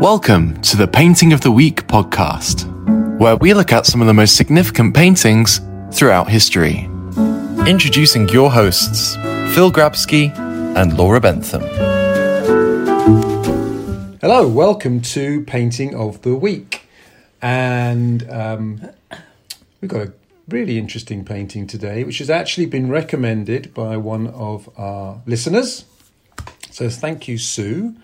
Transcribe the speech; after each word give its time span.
Welcome 0.00 0.62
to 0.62 0.76
the 0.76 0.86
Painting 0.86 1.32
of 1.32 1.40
the 1.40 1.50
Week 1.50 1.84
podcast, 1.88 3.18
where 3.18 3.34
we 3.34 3.52
look 3.52 3.72
at 3.72 3.84
some 3.84 4.00
of 4.00 4.06
the 4.06 4.14
most 4.14 4.36
significant 4.36 4.94
paintings 4.94 5.60
throughout 5.90 6.30
history. 6.30 6.88
Introducing 7.66 8.28
your 8.28 8.52
hosts, 8.52 9.16
Phil 9.56 9.72
Grabsky 9.72 10.32
and 10.76 10.96
Laura 10.96 11.20
Bentham. 11.20 11.62
Hello, 14.20 14.46
welcome 14.46 15.00
to 15.00 15.42
Painting 15.46 15.96
of 15.96 16.22
the 16.22 16.36
Week. 16.36 16.88
And 17.42 18.30
um, 18.30 18.88
we've 19.80 19.90
got 19.90 20.06
a 20.06 20.12
really 20.46 20.78
interesting 20.78 21.24
painting 21.24 21.66
today, 21.66 22.04
which 22.04 22.18
has 22.18 22.30
actually 22.30 22.66
been 22.66 22.88
recommended 22.88 23.74
by 23.74 23.96
one 23.96 24.28
of 24.28 24.70
our 24.78 25.20
listeners. 25.26 25.86
So 26.70 26.88
thank 26.88 27.26
you, 27.26 27.38
Sue, 27.38 27.96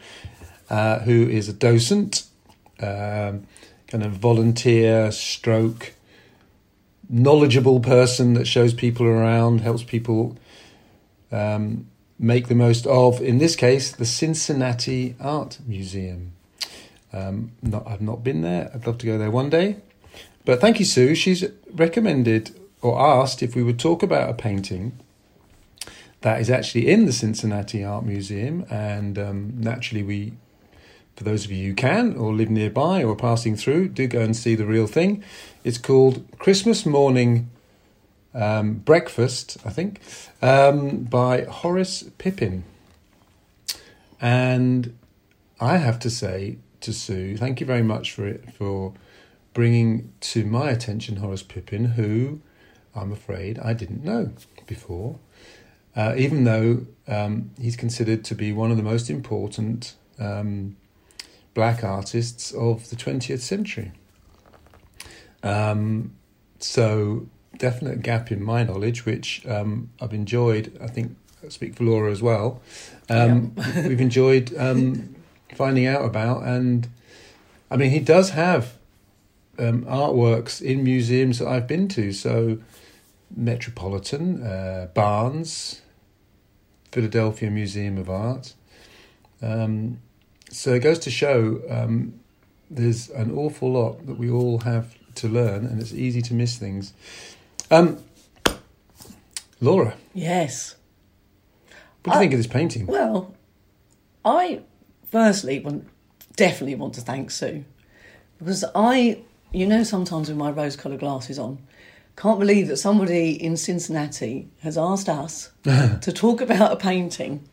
uh, 0.70 1.00
who 1.00 1.28
is 1.28 1.48
a 1.48 1.52
docent, 1.52 2.24
um, 2.80 3.46
kind 3.86 4.04
of 4.04 4.12
volunteer, 4.12 5.10
stroke, 5.12 5.92
knowledgeable 7.09 7.80
person 7.80 8.34
that 8.34 8.46
shows 8.46 8.74
people 8.74 9.06
around, 9.06 9.60
helps 9.60 9.82
people 9.82 10.37
um, 11.30 11.87
make 12.18 12.48
the 12.48 12.54
most 12.54 12.87
of, 12.87 13.20
in 13.20 13.38
this 13.38 13.56
case, 13.56 13.92
the 13.92 14.06
Cincinnati 14.06 15.14
Art 15.20 15.59
Museum. 15.66 16.32
Um, 17.12 17.52
not, 17.62 17.87
I've 17.87 18.01
not 18.01 18.24
been 18.24 18.42
there. 18.42 18.70
I'd 18.74 18.87
love 18.87 18.98
to 18.98 19.06
go 19.06 19.18
there 19.18 19.30
one 19.30 19.51
day. 19.51 19.76
But 20.45 20.60
thank 20.60 20.78
you, 20.78 20.84
Sue. 20.84 21.15
She's 21.15 21.45
recommended 21.73 22.59
or 22.82 23.01
asked 23.01 23.42
if 23.42 23.54
we 23.54 23.62
would 23.62 23.78
talk 23.78 24.02
about 24.02 24.28
a 24.28 24.34
painting 24.34 24.98
that 26.20 26.40
is 26.40 26.51
actually 26.51 26.88
in 26.88 27.06
the 27.06 27.12
Cincinnati 27.12 27.84
Art 27.84 28.04
Museum. 28.04 28.66
And 28.71 29.18
um, 29.18 29.52
naturally, 29.56 30.02
we, 30.02 30.32
for 31.16 31.24
those 31.24 31.45
of 31.45 31.52
you 31.52 31.70
who 31.70 31.74
can 31.74 32.16
or 32.16 32.32
live 32.32 32.51
nearby 32.51 33.02
or 33.02 33.12
are 33.12 33.16
passing 33.16 33.57
through, 33.57 33.88
do 33.88 34.07
go 34.07 34.20
and 34.20 34.37
see 34.37 34.54
the 34.54 34.66
real 34.66 34.87
thing. 34.87 35.23
It's 35.62 35.79
called 35.79 36.24
Christmas 36.38 36.84
Morning 36.84 37.51
um, 38.34 38.74
Breakfast, 38.74 39.56
I 39.65 39.71
think, 39.71 40.01
um, 40.43 41.04
by 41.04 41.45
Horace 41.45 42.04
Pippin. 42.18 42.65
And 44.21 44.96
I 45.60 45.76
have 45.76 45.98
to 46.01 46.10
say 46.10 46.59
to 46.80 46.93
Sue, 46.93 47.37
thank 47.37 47.60
you 47.60 47.66
very 47.66 47.82
much 47.82 48.12
for 48.12 48.26
it 48.26 48.52
for 48.52 48.93
bringing 49.52 50.12
to 50.21 50.45
my 50.45 50.71
attention 50.71 51.16
Horace 51.16 51.45
Pippin, 51.45 51.84
who 51.84 52.40
I'm 52.95 53.12
afraid 53.12 53.59
I 53.60 53.73
didn't 53.73 54.02
know 54.04 54.32
before, 54.66 55.18
uh, 55.95 56.15
even 56.16 56.45
though 56.45 56.87
um, 57.06 57.51
he's 57.60 57.76
considered 57.76 58.24
to 58.24 58.34
be 58.34 58.52
one 58.52 58.73
of 58.73 58.76
the 58.76 58.82
most 58.82 59.09
important 59.10 59.95
um, 60.18 60.76
black 61.55 61.83
artists 61.85 62.52
of 62.52 62.91
the 62.91 62.97
20th 62.97 63.41
century. 63.41 63.93
Um, 65.43 66.15
so, 66.59 67.27
definite 67.59 68.03
gap 68.03 68.33
in 68.33 68.43
my 68.43 68.65
knowledge, 68.65 69.06
which 69.06 69.47
um, 69.47 69.91
I've 70.00 70.12
enjoyed. 70.12 70.77
I 70.83 70.88
think 70.88 71.16
I 71.44 71.49
speak 71.49 71.77
for 71.77 71.84
Laura 71.84 72.11
as 72.11 72.22
well. 72.22 72.61
Um, 73.09 73.53
Yeah. 73.56 73.87
we've 73.88 74.00
enjoyed 74.00 74.56
um, 74.56 75.15
finding 75.55 75.87
out 75.87 76.05
about, 76.05 76.43
and 76.43 76.88
I 77.71 77.77
mean, 77.77 77.91
he 77.91 78.00
does 78.00 78.31
have 78.31 78.75
um, 79.59 79.84
artworks 79.84 80.61
in 80.61 80.83
museums 80.83 81.39
that 81.39 81.49
I've 81.49 81.69
been 81.69 81.89
to. 81.89 82.12
So, 82.12 82.59
Metropolitan, 83.37 84.43
uh, 84.43 84.89
Barnes, 84.94 85.83
Philadelphia 86.93 87.50
Museum 87.50 87.99
of 87.99 88.09
Art. 88.09 88.55
Um, 89.43 90.00
so 90.54 90.72
it 90.75 90.81
goes 90.81 90.98
to 91.00 91.10
show 91.10 91.60
um, 91.70 92.15
there's 92.70 93.10
an 93.10 93.37
awful 93.37 93.72
lot 93.72 94.06
that 94.06 94.19
we 94.19 94.31
all 94.31 94.59
have 94.60 94.94
to 95.16 95.28
learn, 95.28 95.65
and 95.66 95.81
it's 95.81 95.92
easy 95.92 96.22
to 96.22 96.34
miss 96.34 96.56
things. 96.56 96.92
Um, 97.70 97.98
Laura, 99.60 99.94
Yes. 100.12 100.75
what 102.03 102.04
do 102.04 102.10
you 102.10 102.16
I- 102.16 102.19
think 102.20 102.32
of 102.32 102.38
this 102.38 102.47
painting? 102.47 102.87
Well, 102.87 103.34
I 104.25 104.60
firstly 105.10 105.60
want, 105.60 105.87
definitely 106.37 106.75
want 106.75 106.94
to 106.94 107.00
thank 107.00 107.31
Sue 107.31 107.65
because 108.38 108.65
I, 108.75 109.21
you 109.53 109.66
know, 109.66 109.82
sometimes 109.84 110.28
with 110.28 110.36
my 110.36 110.50
rose 110.50 110.76
coloured 110.76 111.00
glasses 111.00 111.38
on, 111.38 111.59
can't 112.16 112.38
believe 112.38 112.69
that 112.69 112.76
somebody 112.76 113.31
in 113.42 113.56
Cincinnati 113.56 114.48
has 114.60 114.76
asked 114.78 115.09
us 115.09 115.50
to 115.65 116.12
talk 116.12 116.41
about 116.41 116.72
a 116.72 116.76
painting 116.76 117.48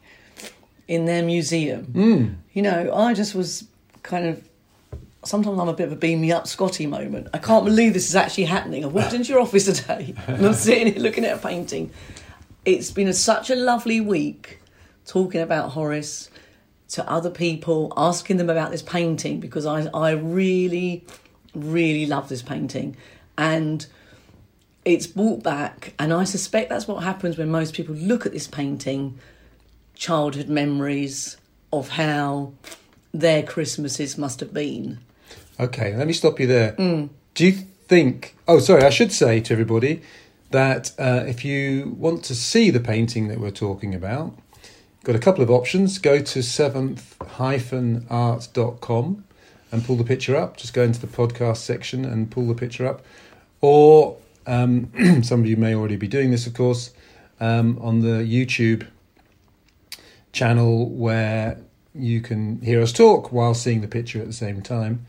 in 0.92 1.06
their 1.06 1.24
museum. 1.24 1.86
Mm. 1.86 2.36
You 2.52 2.62
know, 2.62 2.94
I 2.94 3.14
just 3.14 3.34
was 3.34 3.66
kind 4.04 4.26
of. 4.28 4.46
Sometimes 5.24 5.58
I'm 5.58 5.70
a 5.70 5.74
bit 5.74 5.86
of 5.86 5.94
a 5.94 5.96
beam 5.96 6.20
me 6.20 6.34
up 6.34 6.48
Scotty 6.48 6.86
moment. 6.86 7.28
I 7.34 7.38
can't 7.38 7.64
believe 7.64 7.94
this 7.94 8.10
is 8.10 8.16
actually 8.16 8.46
happening. 8.46 8.84
I 8.84 8.88
walked 8.88 9.14
into 9.14 9.30
your 9.32 9.40
office 9.48 9.66
today 9.66 10.14
and 10.28 10.46
I'm 10.46 10.54
sitting 10.54 10.92
here 10.92 11.02
looking 11.02 11.24
at 11.24 11.38
a 11.38 11.40
painting. 11.40 11.92
It's 12.66 12.92
been 12.92 13.08
a, 13.08 13.14
such 13.14 13.50
a 13.50 13.56
lovely 13.56 14.02
week 14.02 14.60
talking 15.06 15.40
about 15.40 15.70
Horace 15.70 16.30
to 16.90 17.10
other 17.10 17.30
people, 17.30 17.94
asking 17.96 18.36
them 18.36 18.50
about 18.50 18.72
this 18.72 18.82
painting 18.82 19.40
because 19.40 19.66
I, 19.66 19.86
I 19.94 20.12
really, 20.12 21.06
really 21.56 22.06
love 22.06 22.28
this 22.28 22.42
painting. 22.42 22.98
And 23.38 23.86
it's 24.84 25.08
brought 25.08 25.42
back, 25.42 25.94
and 26.00 26.12
I 26.12 26.26
suspect 26.26 26.70
that's 26.70 26.88
what 26.88 27.04
happens 27.04 27.38
when 27.38 27.50
most 27.50 27.76
people 27.76 27.96
look 27.96 28.26
at 28.26 28.34
this 28.34 28.48
painting 28.48 29.20
childhood 30.02 30.50
memories 30.50 31.38
of 31.72 31.88
how 31.90 32.52
their 33.14 33.44
Christmases 33.44 34.18
must 34.18 34.40
have 34.40 34.52
been. 34.52 34.98
Okay, 35.60 35.96
let 35.96 36.08
me 36.08 36.14
stop 36.14 36.40
you 36.40 36.48
there. 36.48 36.72
Do 37.36 37.46
you 37.46 37.52
think? 37.52 38.36
Oh, 38.48 38.58
sorry, 38.58 38.82
I 38.82 38.90
should 38.90 39.12
say 39.12 39.40
to 39.42 39.54
everybody 39.54 40.02
that 40.50 40.92
uh, 40.98 41.26
if 41.28 41.46
you 41.46 41.96
want 42.00 42.24
to 42.26 42.34
see 42.34 42.72
the 42.72 42.80
painting 42.80 43.28
that 43.28 43.40
we're 43.40 43.52
talking 43.52 43.94
about, 43.94 44.34
got 45.04 45.16
a 45.16 45.20
couple 45.20 45.44
of 45.44 45.52
options. 45.52 46.00
Go 46.00 46.20
to 46.20 46.42
seventh-art.com 46.42 49.24
and 49.72 49.86
pull 49.86 49.98
the 49.98 50.04
picture 50.04 50.36
up. 50.36 50.58
Just 50.58 50.74
go 50.74 50.82
into 50.82 51.00
the 51.00 51.06
podcast 51.06 51.58
section 51.58 52.06
and 52.06 52.32
pull 52.32 52.48
the 52.48 52.56
picture 52.56 52.88
up. 52.88 53.06
Or 53.62 54.18
um, 54.48 55.22
some 55.24 55.42
of 55.42 55.46
you 55.46 55.58
may 55.58 55.76
already 55.76 55.96
be 55.96 56.08
doing 56.08 56.32
this, 56.32 56.48
of 56.48 56.56
course, 56.56 56.90
um, 57.40 57.78
on 57.80 58.00
the 58.00 58.24
YouTube 58.24 58.88
channel 60.32 60.90
where 60.90 61.58
you 61.94 62.22
can 62.22 62.62
hear 62.62 62.82
us 62.82 62.94
talk 62.94 63.32
while 63.32 63.54
seeing 63.54 63.82
the 63.82 63.88
picture 63.88 64.20
at 64.20 64.28
the 64.28 64.34
same 64.34 64.62
time. 64.62 65.06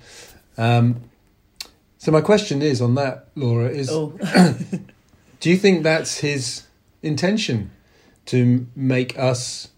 Um, 0.59 1.03
so 1.99 2.11
my 2.11 2.21
question 2.21 2.63
is 2.63 2.81
on 2.81 2.95
that, 2.97 3.29
Laura, 3.37 3.69
is 3.69 3.89
Oh, 3.91 4.19
do 5.41 5.51
you 5.51 5.57
think 5.57 5.85
that's 5.85 6.19
his 6.19 6.65
intention 7.03 7.71
to 8.27 8.67
make 8.75 9.19
us 9.19 9.69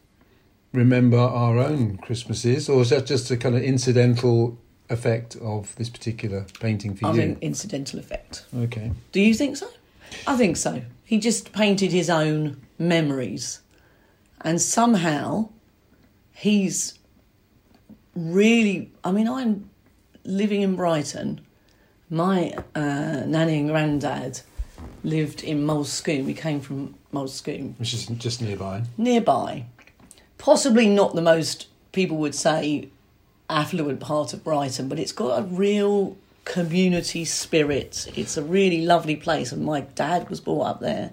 remember 0.73 1.19
our 1.19 1.59
own 1.59 1.99
Christmases, 1.99 2.69
or 2.69 2.83
is 2.83 2.91
that 2.91 3.07
just 3.07 3.31
a 3.31 3.37
kind 3.37 3.55
of 3.55 3.63
incidental 3.63 4.59
effect 4.91 5.37
of 5.37 5.75
this 5.77 5.89
particular 5.89 6.47
painting 6.61 6.95
for 6.95 7.07
I 7.07 7.11
you? 7.11 7.17
think 7.17 7.39
incidental 7.43 7.99
effect. 7.99 8.45
Okay. 8.57 8.93
Do 9.13 9.21
you 9.21 9.35
think 9.35 9.57
so? 9.57 9.69
I 10.27 10.37
think 10.37 10.57
so. 10.57 10.83
He 11.05 11.19
just 11.19 11.53
painted 11.53 11.93
his 11.93 12.11
own 12.11 12.61
memories. 12.79 13.61
And 14.45 14.61
somehow 14.61 15.49
he's 16.33 16.99
really. 18.15 18.93
I 19.03 19.11
mean, 19.11 19.29
I'm 19.29 19.71
living 20.25 20.63
in 20.63 20.77
Brighton. 20.77 21.41
My 22.11 22.53
uh, 22.75 23.23
nanny 23.27 23.59
and 23.59 23.71
granddad 23.71 24.43
lived 25.03 25.43
in 25.43 25.67
Moulsecoomb. 25.67 26.25
We 26.25 26.35
came 26.35 26.61
from 26.61 26.95
Moulsecoomb. 27.13 27.79
Which 27.79 27.95
is 27.95 28.07
just 28.07 28.43
nearby. 28.43 28.83
Nearby. 28.99 29.65
Possibly 30.39 30.89
not 30.89 31.15
the 31.15 31.23
most, 31.23 31.69
people 31.93 32.19
would 32.19 32.35
say, 32.35 32.89
affluent 33.49 34.01
part 34.01 34.33
of 34.33 34.45
Brighton, 34.45 34.89
but 34.89 34.99
it's 34.99 35.13
got 35.13 35.39
a 35.39 35.43
real 35.43 36.17
community 36.45 37.25
spirit. 37.25 38.07
It's 38.15 38.37
a 38.37 38.43
really 38.43 38.85
lovely 38.85 39.17
place, 39.17 39.53
and 39.53 39.65
my 39.65 39.81
dad 39.81 40.29
was 40.29 40.41
brought 40.41 40.67
up 40.67 40.81
there. 40.81 41.13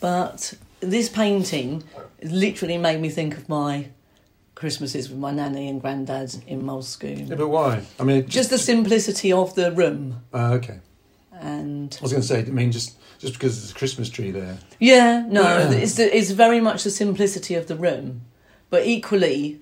But 0.00 0.54
this 0.80 1.08
painting 1.08 1.84
literally 2.22 2.78
made 2.78 3.00
me 3.00 3.08
think 3.08 3.36
of 3.36 3.48
my 3.48 3.88
Christmases 4.54 5.08
with 5.08 5.18
my 5.18 5.30
nanny 5.30 5.68
and 5.68 5.80
granddad 5.80 6.34
in 6.46 6.62
Moulsecoomb. 6.62 7.28
Yeah, 7.28 7.36
but 7.36 7.48
why? 7.48 7.82
I 8.00 8.04
mean, 8.04 8.16
it 8.18 8.28
Just 8.28 8.50
the 8.50 8.58
simplicity 8.58 9.32
of 9.32 9.54
the 9.54 9.70
room, 9.72 10.22
uh, 10.34 10.52
okay. 10.54 10.80
and 11.32 11.96
I 12.00 12.02
was 12.02 12.12
going 12.12 12.22
to 12.22 12.28
say, 12.28 12.40
I 12.40 12.44
mean, 12.44 12.72
just 12.72 12.96
just 13.18 13.34
because 13.34 13.60
there's 13.60 13.70
a 13.72 13.74
Christmas 13.74 14.08
tree 14.08 14.30
there. 14.30 14.58
Yeah, 14.78 15.24
no, 15.28 15.68
it's 15.70 15.94
the, 15.94 16.16
it's 16.16 16.30
very 16.30 16.60
much 16.60 16.84
the 16.84 16.90
simplicity 16.90 17.54
of 17.54 17.66
the 17.66 17.76
room, 17.76 18.22
but 18.70 18.86
equally, 18.86 19.60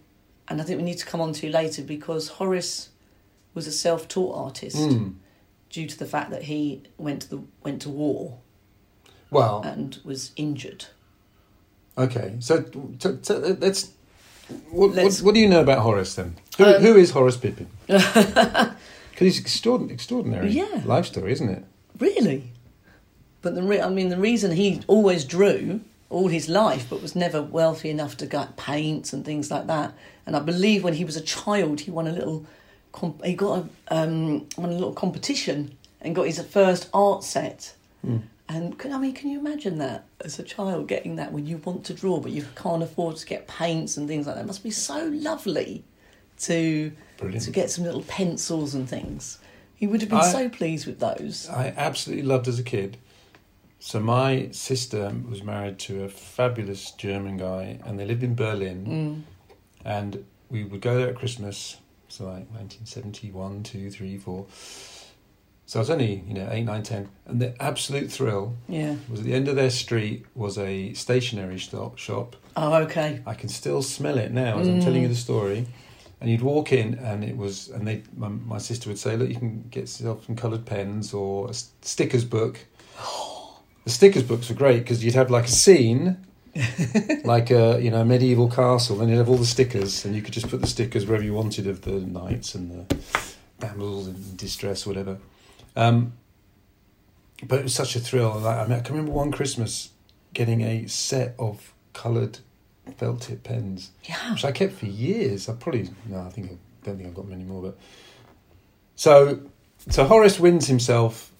and 0.49 0.61
I 0.61 0.65
think 0.65 0.79
we 0.79 0.85
need 0.85 0.99
to 0.99 1.07
come 1.07 1.21
on 1.21 1.33
to 1.35 1.51
later 1.51 1.83
because 1.83 2.29
Horace 2.29 2.91
was 3.55 3.67
a 3.67 3.73
self-taught 3.73 4.35
artist 4.37 4.77
Mm. 4.77 5.15
due 5.71 5.87
to 5.87 5.99
the 5.99 6.05
fact 6.07 6.31
that 6.31 6.43
he 6.45 6.83
went 6.99 7.23
to 7.23 7.29
the 7.31 7.43
went 7.65 7.83
to 7.83 7.91
war 7.91 8.39
Well, 9.31 9.63
and 9.65 9.99
was 10.05 10.33
injured. 10.37 10.87
Okay. 11.99 12.37
So 12.41 12.63
t- 12.63 13.17
t- 13.23 13.35
let's. 13.35 13.91
What, 14.71 14.93
Let's- 14.95 15.21
what, 15.21 15.27
what 15.27 15.35
do 15.35 15.41
you 15.41 15.49
know 15.49 15.61
about 15.61 15.81
Horace 15.81 16.15
then? 16.15 16.37
Who, 16.57 16.65
Um, 16.65 16.81
who 16.83 16.95
is 16.97 17.11
Horace 17.11 17.37
Pippin? 17.37 17.67
Because 17.89 18.75
he's 19.35 19.41
extraordinary, 19.41 19.95
extraordinary 19.95 20.51
Yeah. 20.51 20.83
life 20.85 21.07
story, 21.07 21.33
isn't 21.33 21.49
it? 21.49 21.65
Really? 21.99 22.53
But 23.41 23.55
the 23.55 23.63
re- 23.63 23.81
I 23.81 23.89
mean, 23.89 24.11
the 24.11 24.19
reason 24.19 24.53
he 24.53 24.83
always 24.89 25.25
drew 25.25 25.81
all 26.11 26.29
his 26.29 26.49
life, 26.51 26.87
but 26.91 27.01
was 27.01 27.17
never 27.17 27.41
wealthy 27.41 27.89
enough 27.89 28.17
to 28.19 28.27
get 28.27 28.57
paints 28.59 29.13
and 29.15 29.25
things 29.25 29.51
like 29.51 29.67
that. 29.69 29.95
And 30.27 30.37
I 30.37 30.41
believe 30.41 30.85
when 30.85 30.95
he 30.95 31.05
was 31.05 31.17
a 31.17 31.23
child, 31.23 31.81
he 31.81 31.91
won 31.91 32.07
a 32.07 32.13
little, 32.13 32.45
comp- 32.93 33.25
he 33.25 33.33
got 33.35 33.65
a 33.89 33.97
um, 33.97 34.47
won 34.59 34.69
a 34.69 34.75
little 34.75 34.93
competition 34.93 35.75
and 36.03 36.15
got 36.15 36.27
his 36.27 36.39
first 36.43 36.89
art 36.93 37.25
set. 37.25 37.75
And 38.49 38.79
can, 38.79 38.93
I 38.93 38.99
mean, 38.99 39.13
can 39.13 39.29
you 39.29 39.41
imagine 39.41 39.79
that 39.79 40.07
as 40.21 40.39
a 40.39 40.43
child 40.43 40.87
getting 40.87 41.17
that 41.17 41.33
when 41.33 41.47
you 41.47 41.57
want 41.59 41.85
to 41.87 41.95
draw, 41.95 42.21
but 42.21 42.31
you 42.31 42.47
can't 42.55 42.83
afford 42.83 43.17
to 43.17 43.27
get 43.27 43.49
paints 43.49 43.97
and 43.97 44.07
things 44.07 44.27
like 44.27 44.37
that? 44.37 44.43
It 44.43 44.47
must 44.47 44.63
be 44.63 44.71
so 44.71 45.09
lovely 45.13 45.85
to 46.41 46.93
Brilliant. 47.19 47.45
to 47.45 47.51
get 47.51 47.71
some 47.71 47.85
little 47.85 48.03
pencils 48.03 48.75
and 48.75 48.89
things. 48.89 49.39
He 49.75 49.87
would 49.87 50.01
have 50.01 50.11
been 50.11 50.21
I- 50.21 50.33
so 50.33 50.49
pleased 50.49 50.87
with 50.87 51.01
those. 51.01 51.49
I 51.49 51.75
absolutely 51.77 52.25
loved 52.25 52.47
as 52.47 52.59
a 52.59 52.63
kid. 52.63 52.99
So 53.79 54.01
my 54.01 54.49
sister 54.53 55.13
was 55.29 55.43
married 55.43 55.79
to 55.81 56.05
a 56.05 56.09
fabulous 56.09 56.93
German 56.93 57.37
guy, 57.37 57.79
and 57.85 57.99
they 57.99 58.07
lived 58.07 58.23
in 58.23 58.35
Berlin. 58.35 58.87
Mm. 58.87 59.23
And 59.85 60.25
we 60.51 60.65
would 60.65 60.81
go 60.81 60.97
there 60.97 61.09
at 61.09 61.17
Christmas, 61.17 61.77
so 62.09 62.25
like 62.25 62.49
1971, 62.51 63.63
2, 63.65 63.91
3, 63.91 64.19
4. 64.19 64.47
So 65.69 65.81
I 65.81 65.83
was 65.83 65.91
only, 65.91 66.23
you 66.29 66.35
know, 66.35 66.49
8, 66.49 66.65
nine, 66.65 66.83
ten, 66.85 67.09
And 67.27 67.41
the 67.41 67.61
absolute 67.61 68.11
thrill 68.11 68.57
Yeah. 68.69 68.95
was 69.11 69.21
at 69.21 69.27
the 69.27 69.35
end 69.35 69.49
of 69.49 69.57
their 69.57 69.71
street 69.71 70.25
was 70.35 70.57
a 70.57 70.93
stationery 70.95 71.59
shop. 71.59 71.99
shop. 71.99 72.37
Oh, 72.57 72.75
okay. 72.85 73.21
I 73.27 73.35
can 73.35 73.49
still 73.49 73.83
smell 73.83 74.17
it 74.17 74.33
now 74.33 74.59
as 74.61 74.69
I'm 74.69 74.79
mm. 74.81 74.85
telling 74.85 75.03
you 75.03 75.09
the 75.09 75.17
story. 75.17 75.67
And 76.21 76.31
you'd 76.31 76.41
walk 76.41 76.73
in, 76.73 76.95
and 76.95 77.23
it 77.25 77.37
was, 77.37 77.69
and 77.69 77.87
they, 77.87 78.03
my, 78.17 78.29
my 78.29 78.59
sister 78.59 78.89
would 78.89 78.99
say, 78.99 79.19
"Look, 79.19 79.29
you 79.29 79.35
can 79.35 79.65
get 79.71 79.81
yourself 79.83 80.25
some 80.25 80.35
coloured 80.35 80.65
pens 80.65 81.13
or 81.13 81.51
a 81.51 81.55
stickers 81.83 82.25
book." 82.25 82.59
The 83.85 83.93
stickers 83.93 84.25
books 84.25 84.49
were 84.49 84.57
great 84.57 84.81
because 84.81 85.05
you'd 85.05 85.15
have 85.15 85.31
like 85.31 85.45
a 85.45 85.49
scene, 85.49 86.17
like 87.25 87.53
a 87.53 87.79
you 87.81 87.93
know 87.93 88.03
medieval 88.03 88.51
castle, 88.51 89.01
and 89.01 89.09
you'd 89.09 89.19
have 89.19 89.29
all 89.29 89.37
the 89.37 89.47
stickers, 89.47 90.05
and 90.05 90.17
you 90.17 90.23
could 90.23 90.35
just 90.35 90.49
put 90.49 90.61
the 90.61 90.67
stickers 90.67 91.07
wherever 91.07 91.23
you 91.23 91.35
wanted 91.35 91.69
of 91.69 91.83
the 91.83 92.01
knights 92.01 92.57
and 92.57 92.89
the 92.89 92.97
damsels 93.61 94.09
in 94.09 94.35
distress, 94.35 94.85
or 94.87 94.91
whatever. 94.91 95.19
Um, 95.77 96.15
but 97.47 97.59
it 97.61 97.63
was 97.65 97.75
such 97.75 97.95
a 97.97 98.01
thrill. 98.01 98.39
Like, 98.39 98.57
I 98.59 98.63
mean, 98.67 98.79
I 98.79 98.81
can 98.81 98.95
remember 98.97 99.13
one 99.13 99.31
Christmas 99.31 99.91
getting 100.33 100.63
a 100.63 100.87
set 100.87 101.35
of 101.39 101.73
coloured 101.93 102.39
felt 102.99 103.21
tip 103.23 103.43
pens, 103.43 103.91
Yeah. 104.05 104.33
which 104.33 104.45
I 104.45 104.53
kept 104.53 104.73
for 104.75 104.87
years. 104.87 105.49
I 105.49 105.55
probably 105.55 105.91
no, 106.07 106.21
I 106.21 106.31
think 106.31 106.53
I 106.53 106.57
don't 106.85 106.97
think 106.97 107.09
I've 107.09 107.15
got 107.15 107.27
many 107.29 107.45
more. 107.45 107.63
But 107.63 107.79
so 108.95 109.41
so 109.91 110.05
Horace 110.05 110.39
wins 110.41 110.67
himself. 110.67 111.33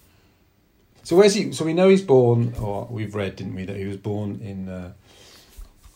So 1.03 1.15
where's 1.17 1.35
he? 1.35 1.53
So 1.53 1.65
we 1.65 1.73
know 1.73 1.89
he's 1.89 2.03
born, 2.03 2.53
or 2.61 2.87
we've 2.91 3.15
read, 3.15 3.37
didn't 3.37 3.55
we, 3.55 3.65
that 3.65 3.77
he 3.77 3.85
was 3.85 3.97
born 3.97 4.41
in 4.43 4.69
uh, 4.69 4.93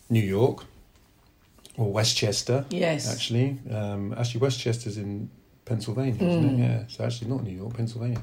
New 0.09 0.23
York 0.23 0.65
or 1.77 1.93
West 1.93 2.17
Chester. 2.17 2.65
Yes. 2.71 3.13
Actually, 3.13 3.59
um, 3.71 4.15
actually, 4.17 4.41
West 4.41 4.61
Chester's 4.61 4.97
in 4.99 5.29
Pennsylvania, 5.71 6.15
isn't 6.29 6.45
Mm. 6.51 6.55
it? 6.55 6.59
Yeah. 6.59 6.83
So 6.89 7.05
actually, 7.05 7.31
not 7.31 7.45
New 7.45 7.57
York, 7.63 7.73
Pennsylvania. 7.77 8.23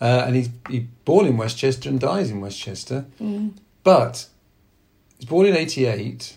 Uh, 0.00 0.24
and 0.26 0.36
he's 0.36 0.48
he 0.70 0.78
born 1.04 1.26
in 1.26 1.36
West 1.36 1.56
Chester 1.58 1.88
and 1.88 1.98
dies 2.00 2.30
in 2.30 2.40
West 2.40 2.58
Chester. 2.58 3.04
Mm. 3.20 3.52
But 3.84 4.26
he's 5.18 5.28
born 5.28 5.46
in 5.46 5.56
88. 5.56 6.36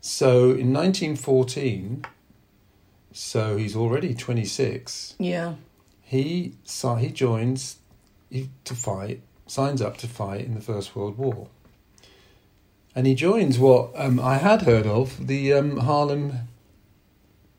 So 0.00 0.50
in 0.62 0.72
1914, 0.72 2.04
so 3.12 3.56
he's 3.56 3.74
already 3.76 4.14
26, 4.14 5.14
Yeah. 5.18 5.54
he, 6.02 6.54
si- 6.64 6.96
he 7.00 7.08
joins 7.08 7.76
he, 8.30 8.48
to 8.64 8.74
fight, 8.74 9.20
signs 9.46 9.82
up 9.82 9.96
to 9.98 10.06
fight 10.06 10.44
in 10.46 10.54
the 10.54 10.60
First 10.60 10.94
World 10.96 11.18
War. 11.18 11.48
And 12.94 13.06
he 13.06 13.14
joins 13.14 13.58
what 13.58 13.90
um, 13.94 14.18
I 14.20 14.36
had 14.38 14.62
heard 14.62 14.86
of 14.86 15.26
the 15.26 15.52
um, 15.52 15.76
Harlem, 15.78 16.48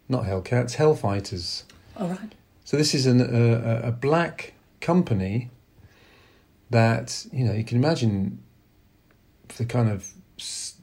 not 0.10 0.24
Hellcats, 0.26 0.76
Hellfighters. 0.78 1.64
All 1.98 2.08
right. 2.10 2.34
So 2.64 2.78
this 2.78 2.94
is 2.94 3.06
an, 3.06 3.20
a, 3.22 3.88
a- 3.88 3.92
black 3.92 4.54
company 4.80 5.50
that 6.70 7.26
you 7.34 7.44
know 7.46 7.54
you 7.54 7.64
can 7.64 7.78
imagine 7.78 8.42
the 9.58 9.66
kind 9.66 9.90
of 9.90 10.14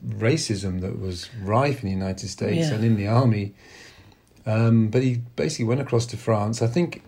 racism 0.06 0.80
that 0.82 1.00
was 1.00 1.30
rife 1.42 1.82
in 1.82 1.88
the 1.88 1.94
United 1.94 2.28
States 2.28 2.68
Yeah. 2.68 2.74
and 2.74 2.84
in 2.84 2.96
the 2.96 3.08
army. 3.08 3.54
Um, 4.46 4.88
but 4.88 5.02
he 5.02 5.16
basically 5.36 5.64
went 5.66 5.80
across 5.80 6.06
to 6.06 6.16
France. 6.16 6.62
I 6.62 6.66
think, 6.68 7.02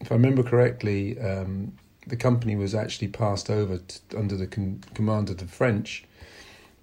if 0.00 0.10
I 0.10 0.14
remember 0.14 0.42
correctly, 0.42 1.18
um, 1.20 1.72
the 2.06 2.16
company 2.16 2.56
was 2.56 2.74
actually 2.74 3.08
passed 3.08 3.50
over 3.50 3.78
t 3.78 4.00
under 4.16 4.36
the 4.36 4.46
con- 4.46 4.82
command 4.94 5.30
of 5.30 5.36
the 5.38 5.46
French, 5.46 6.04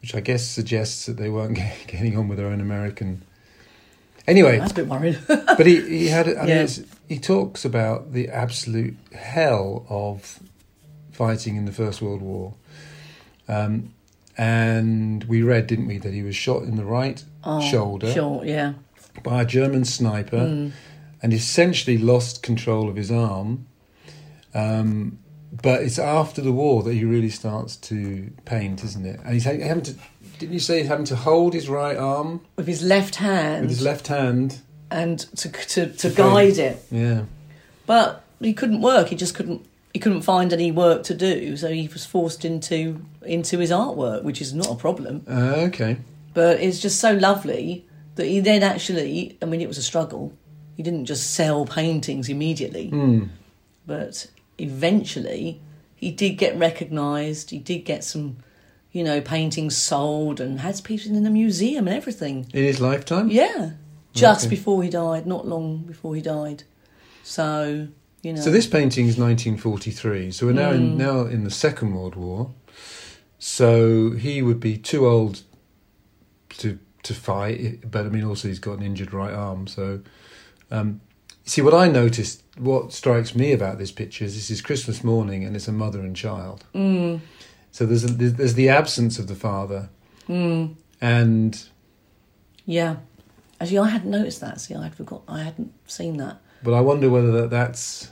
which 0.01 0.13
I 0.15 0.19
guess 0.21 0.45
suggests 0.47 1.05
that 1.07 1.17
they 1.17 1.29
weren't 1.29 1.55
get- 1.55 1.75
getting 1.87 2.17
on 2.17 2.27
with 2.27 2.37
their 2.37 2.47
own 2.47 2.61
American. 2.61 3.23
Anyway, 4.27 4.57
That's 4.59 4.71
a 4.73 4.75
bit 4.75 4.87
worried. 4.87 5.17
but 5.27 5.65
he, 5.65 5.81
he 5.87 6.07
had 6.09 6.27
I 6.27 6.31
mean, 6.41 6.47
Yeah. 6.49 6.63
it's, 6.63 6.81
he 7.07 7.17
talks 7.17 7.63
about 7.63 8.11
the 8.13 8.27
absolute 8.29 8.97
hell 9.13 9.85
of 9.89 10.39
fighting 11.11 11.55
in 11.55 11.65
the 11.65 11.71
First 11.71 12.01
World 12.01 12.21
War. 12.21 12.53
Um, 13.47 13.93
and 14.37 15.23
we 15.23 15.41
read, 15.41 15.67
didn't 15.67 15.87
we, 15.87 15.97
that 15.99 16.13
he 16.13 16.21
was 16.23 16.35
shot 16.35 16.63
in 16.63 16.75
the 16.75 16.85
right 16.85 17.23
Oh, 17.43 17.61
shoulder 17.61 18.11
Sure, 18.11 18.43
yeah. 18.45 18.73
by 19.23 19.41
a 19.43 19.45
German 19.45 19.85
sniper 19.85 20.37
Mm. 20.37 20.71
and 21.23 21.33
essentially 21.33 21.97
lost 21.97 22.43
control 22.43 22.89
of 22.89 22.97
his 22.97 23.09
arm. 23.09 23.65
Um, 24.53 25.19
but 25.63 25.81
it's 25.81 25.97
after 25.97 26.41
the 26.41 26.51
war 26.51 26.83
that 26.83 26.93
he 26.93 27.05
really 27.05 27.29
starts 27.29 27.77
to 27.77 28.31
paint, 28.45 28.83
isn't 28.83 29.05
it? 29.05 29.19
And 29.23 29.33
he's 29.33 29.45
having 29.45 29.81
to. 29.83 29.95
Didn't 30.39 30.53
you 30.53 30.59
say 30.59 30.83
having 30.83 31.05
to 31.05 31.15
hold 31.15 31.53
his 31.53 31.67
right 31.69 31.97
arm 31.97 32.41
With 32.55 32.67
his 32.67 32.83
left 32.83 33.15
hand 33.15 33.61
with 33.61 33.69
his 33.71 33.81
left 33.81 34.07
hand? 34.07 34.59
and 34.91 35.19
to 35.37 35.49
to, 35.51 35.87
to 35.87 36.09
To 36.09 36.09
guide 36.15 36.57
it. 36.57 36.85
Yeah. 36.91 37.23
But 37.85 38.23
he 38.39 38.53
couldn't 38.53 38.81
work. 38.81 39.07
He 39.09 39.15
just 39.15 39.35
couldn't. 39.35 39.65
He 39.93 39.99
couldn't 39.99 40.21
find 40.21 40.53
any 40.53 40.71
work 40.71 41.03
to 41.03 41.15
do, 41.15 41.57
so 41.57 41.69
he 41.69 41.87
was 41.87 42.05
forced 42.05 42.45
into 42.45 43.03
into 43.25 43.57
his 43.57 43.71
artwork, 43.71 44.23
which 44.23 44.41
is 44.41 44.53
not 44.53 44.69
a 44.71 44.75
problem. 44.75 45.23
Uh, 45.27 45.55
okay. 45.69 45.97
But 46.33 46.59
it's 46.61 46.79
just 46.79 46.99
so 46.99 47.13
lovely 47.13 47.85
that 48.15 48.25
he 48.27 48.39
then 48.39 48.61
actually. 48.63 49.37
I 49.41 49.45
mean, 49.45 49.59
it 49.61 49.67
was 49.67 49.77
a 49.79 49.83
struggle. 49.83 50.33
He 50.75 50.83
didn't 50.83 51.05
just 51.05 51.33
sell 51.33 51.65
paintings 51.65 52.29
immediately, 52.29 52.89
Hmm. 52.89 53.23
but 53.87 54.27
eventually 54.59 55.59
he 55.95 56.11
did 56.11 56.31
get 56.37 56.55
recognised. 56.57 57.49
He 57.49 57.57
did 57.57 57.79
get 57.79 58.03
some, 58.03 58.37
you 58.97 59.03
know, 59.03 59.21
paintings 59.21 59.77
sold 59.77 60.41
and 60.41 60.61
has 60.61 60.81
pieces 60.81 61.11
in 61.11 61.21
the 61.23 61.29
museum 61.29 61.87
and 61.87 61.95
everything. 61.95 62.47
In 62.51 62.63
his 62.63 62.81
lifetime? 62.81 63.29
Yeah, 63.29 63.73
just 64.11 64.45
Okay. 64.45 64.55
before 64.55 64.81
he 64.81 64.89
died, 64.89 65.27
not 65.27 65.47
long 65.47 65.83
before 65.83 66.15
he 66.15 66.21
died. 66.21 66.63
So 67.21 67.87
you 68.23 68.33
know. 68.33 68.41
So 68.41 68.49
this 68.49 68.65
painting 68.65 69.05
is 69.05 69.15
1943. 69.15 70.31
So 70.31 70.47
we're 70.47 70.53
now 70.53 70.71
Mm. 70.71 70.77
in 70.77 70.97
now 70.97 71.19
in 71.27 71.43
the 71.43 71.51
Second 71.51 71.93
World 71.93 72.15
War. 72.15 72.49
So 73.37 74.11
he 74.11 74.41
would 74.41 74.59
be 74.59 74.77
too 74.77 75.05
old 75.07 75.43
to 76.57 76.79
to 77.03 77.13
fight, 77.13 77.89
but 77.91 78.07
I 78.07 78.09
mean 78.09 78.23
also 78.23 78.47
he's 78.47 78.57
got 78.59 78.79
an 78.79 78.83
injured 78.83 79.13
right 79.13 79.31
arm. 79.33 79.67
So 79.67 79.99
um, 80.71 81.01
see 81.45 81.61
what 81.61 81.75
I 81.75 81.87
noticed. 81.87 82.41
What 82.57 82.91
strikes 82.91 83.35
me 83.35 83.53
about 83.53 83.77
this 83.77 83.91
picture 83.91 84.25
is 84.25 84.33
this 84.33 84.49
is 84.49 84.61
Christmas 84.61 85.03
morning 85.03 85.45
and 85.45 85.55
it's 85.55 85.67
a 85.67 85.71
mother 85.71 85.99
and 85.99 86.15
child. 86.15 86.63
Mm, 86.73 87.19
So 87.77 87.85
there's 87.85 88.03
a, 88.05 88.07
there's 88.07 88.55
the 88.55 88.69
absence 88.69 89.19
of 89.19 89.27
the 89.27 89.35
father 89.35 89.89
mm, 90.27 90.73
and 90.99 91.63
yeah. 92.65 92.95
Actually, 93.61 93.77
I 93.77 93.89
hadn't 93.89 94.09
noticed 94.09 94.41
that. 94.41 94.59
See, 94.59 94.73
I 94.73 94.81
had 94.81 94.95
forgot. 94.95 95.21
I 95.27 95.43
hadn't 95.43 95.71
seen 95.85 96.17
that. 96.17 96.41
But 96.63 96.73
I 96.73 96.81
wonder 96.81 97.07
whether 97.11 97.31
that, 97.33 97.51
that's, 97.51 98.09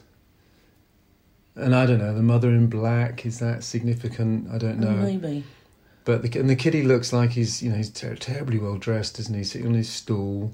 and 1.55 1.75
I 1.75 1.87
don't 1.87 1.97
know, 1.97 2.13
the 2.13 2.21
mother 2.21 2.49
in 2.49 2.67
black 2.67 3.25
is 3.25 3.39
that 3.39 3.63
significant? 3.63 4.51
I 4.51 4.59
don't 4.59 4.77
know. 4.79 4.97
maybe. 4.97 5.43
But 6.03 6.21
the 6.21 6.39
and 6.39 6.47
the 6.47 6.55
kiddie 6.55 6.83
looks 6.83 7.11
like 7.11 7.31
he's 7.31 7.63
you 7.63 7.71
know 7.71 7.77
he's 7.77 7.89
ter- 7.89 8.15
terribly 8.15 8.59
well 8.59 8.77
dressed, 8.77 9.17
isn't 9.17 9.35
he? 9.35 9.43
Sitting 9.43 9.65
on 9.65 9.73
his 9.73 9.89
stool. 9.89 10.53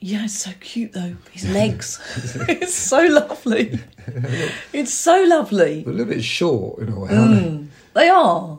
Yeah, 0.00 0.24
it's 0.24 0.36
so 0.36 0.50
cute 0.58 0.92
though. 0.92 1.14
His 1.30 1.48
legs. 1.54 2.00
it's 2.48 2.74
so 2.74 3.02
lovely. 3.06 3.78
it's 4.72 4.92
so 4.92 5.22
lovely. 5.22 5.84
But 5.84 5.92
a 5.92 5.94
little 5.94 6.12
bit 6.12 6.24
short 6.24 6.80
in 6.80 6.88
a 6.88 6.98
way, 6.98 7.10
Mm, 7.10 7.61
they 7.94 8.08
are. 8.08 8.58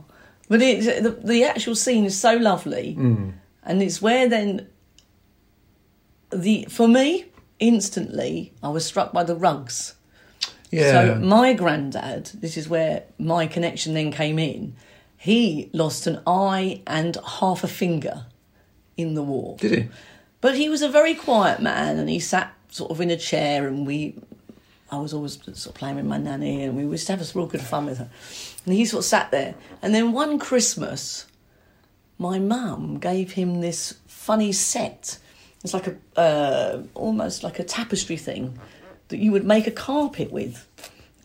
But 0.49 0.61
it, 0.61 1.03
the, 1.03 1.11
the 1.11 1.43
actual 1.45 1.75
scene 1.75 2.05
is 2.05 2.19
so 2.19 2.35
lovely. 2.35 2.95
Mm. 2.97 3.33
And 3.63 3.81
it's 3.81 4.01
where 4.01 4.27
then 4.27 4.67
the 6.31 6.67
for 6.69 6.87
me 6.87 7.25
instantly 7.59 8.53
I 8.61 8.69
was 8.69 8.85
struck 8.85 9.13
by 9.13 9.23
the 9.23 9.35
rugs. 9.35 9.95
Yeah. 10.71 10.91
So 10.91 11.15
my 11.19 11.53
granddad, 11.53 12.31
this 12.33 12.57
is 12.57 12.67
where 12.67 13.03
my 13.19 13.45
connection 13.45 13.93
then 13.93 14.11
came 14.11 14.39
in. 14.39 14.75
He 15.15 15.69
lost 15.71 16.07
an 16.07 16.19
eye 16.27 16.81
and 16.87 17.15
half 17.39 17.63
a 17.63 17.67
finger 17.67 18.25
in 18.97 19.13
the 19.13 19.23
war. 19.23 19.55
Did 19.57 19.71
he? 19.71 19.89
But 20.41 20.57
he 20.57 20.67
was 20.67 20.81
a 20.81 20.89
very 20.89 21.13
quiet 21.13 21.61
man, 21.61 21.97
and 21.97 22.09
he 22.09 22.19
sat 22.19 22.53
sort 22.69 22.91
of 22.91 22.99
in 22.99 23.09
a 23.09 23.17
chair, 23.17 23.67
and 23.67 23.87
we. 23.87 24.15
I 24.93 24.97
was 24.97 25.13
always 25.13 25.41
sort 25.43 25.65
of 25.65 25.73
playing 25.73 25.95
with 25.95 26.05
my 26.05 26.17
nanny, 26.17 26.63
and 26.63 26.77
we 26.77 26.83
used 26.83 27.07
to 27.07 27.15
have 27.15 27.21
a 27.21 27.37
real 27.37 27.47
good 27.47 27.61
fun 27.61 27.87
with 27.87 27.97
her. 27.97 28.09
And 28.65 28.73
he 28.73 28.85
sort 28.85 29.01
of 29.01 29.05
sat 29.05 29.31
there, 29.31 29.55
and 29.81 29.93
then 29.93 30.11
one 30.11 30.37
Christmas, 30.37 31.25
my 32.19 32.37
mum 32.37 32.99
gave 32.99 33.31
him 33.31 33.61
this 33.61 33.95
funny 34.07 34.51
set. 34.51 35.17
It's 35.63 35.73
like 35.73 35.87
a 35.87 36.19
uh, 36.19 36.83
almost 36.93 37.43
like 37.43 37.57
a 37.57 37.63
tapestry 37.63 38.17
thing 38.17 38.59
that 39.07 39.17
you 39.17 39.31
would 39.31 39.45
make 39.45 39.65
a 39.65 39.71
carpet 39.71 40.31
with, 40.31 40.67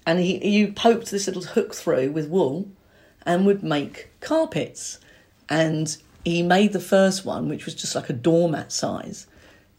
and 0.06 0.18
he 0.18 0.46
you 0.48 0.72
poked 0.72 1.10
this 1.10 1.26
little 1.26 1.42
hook 1.42 1.74
through 1.74 2.12
with 2.12 2.28
wool, 2.28 2.68
and 3.26 3.44
would 3.44 3.62
make 3.62 4.08
carpets, 4.20 4.98
and 5.48 5.98
he 6.24 6.42
made 6.42 6.72
the 6.72 6.80
first 6.80 7.24
one, 7.24 7.48
which 7.48 7.66
was 7.66 7.74
just 7.74 7.94
like 7.94 8.08
a 8.08 8.14
doormat 8.14 8.72
size, 8.72 9.26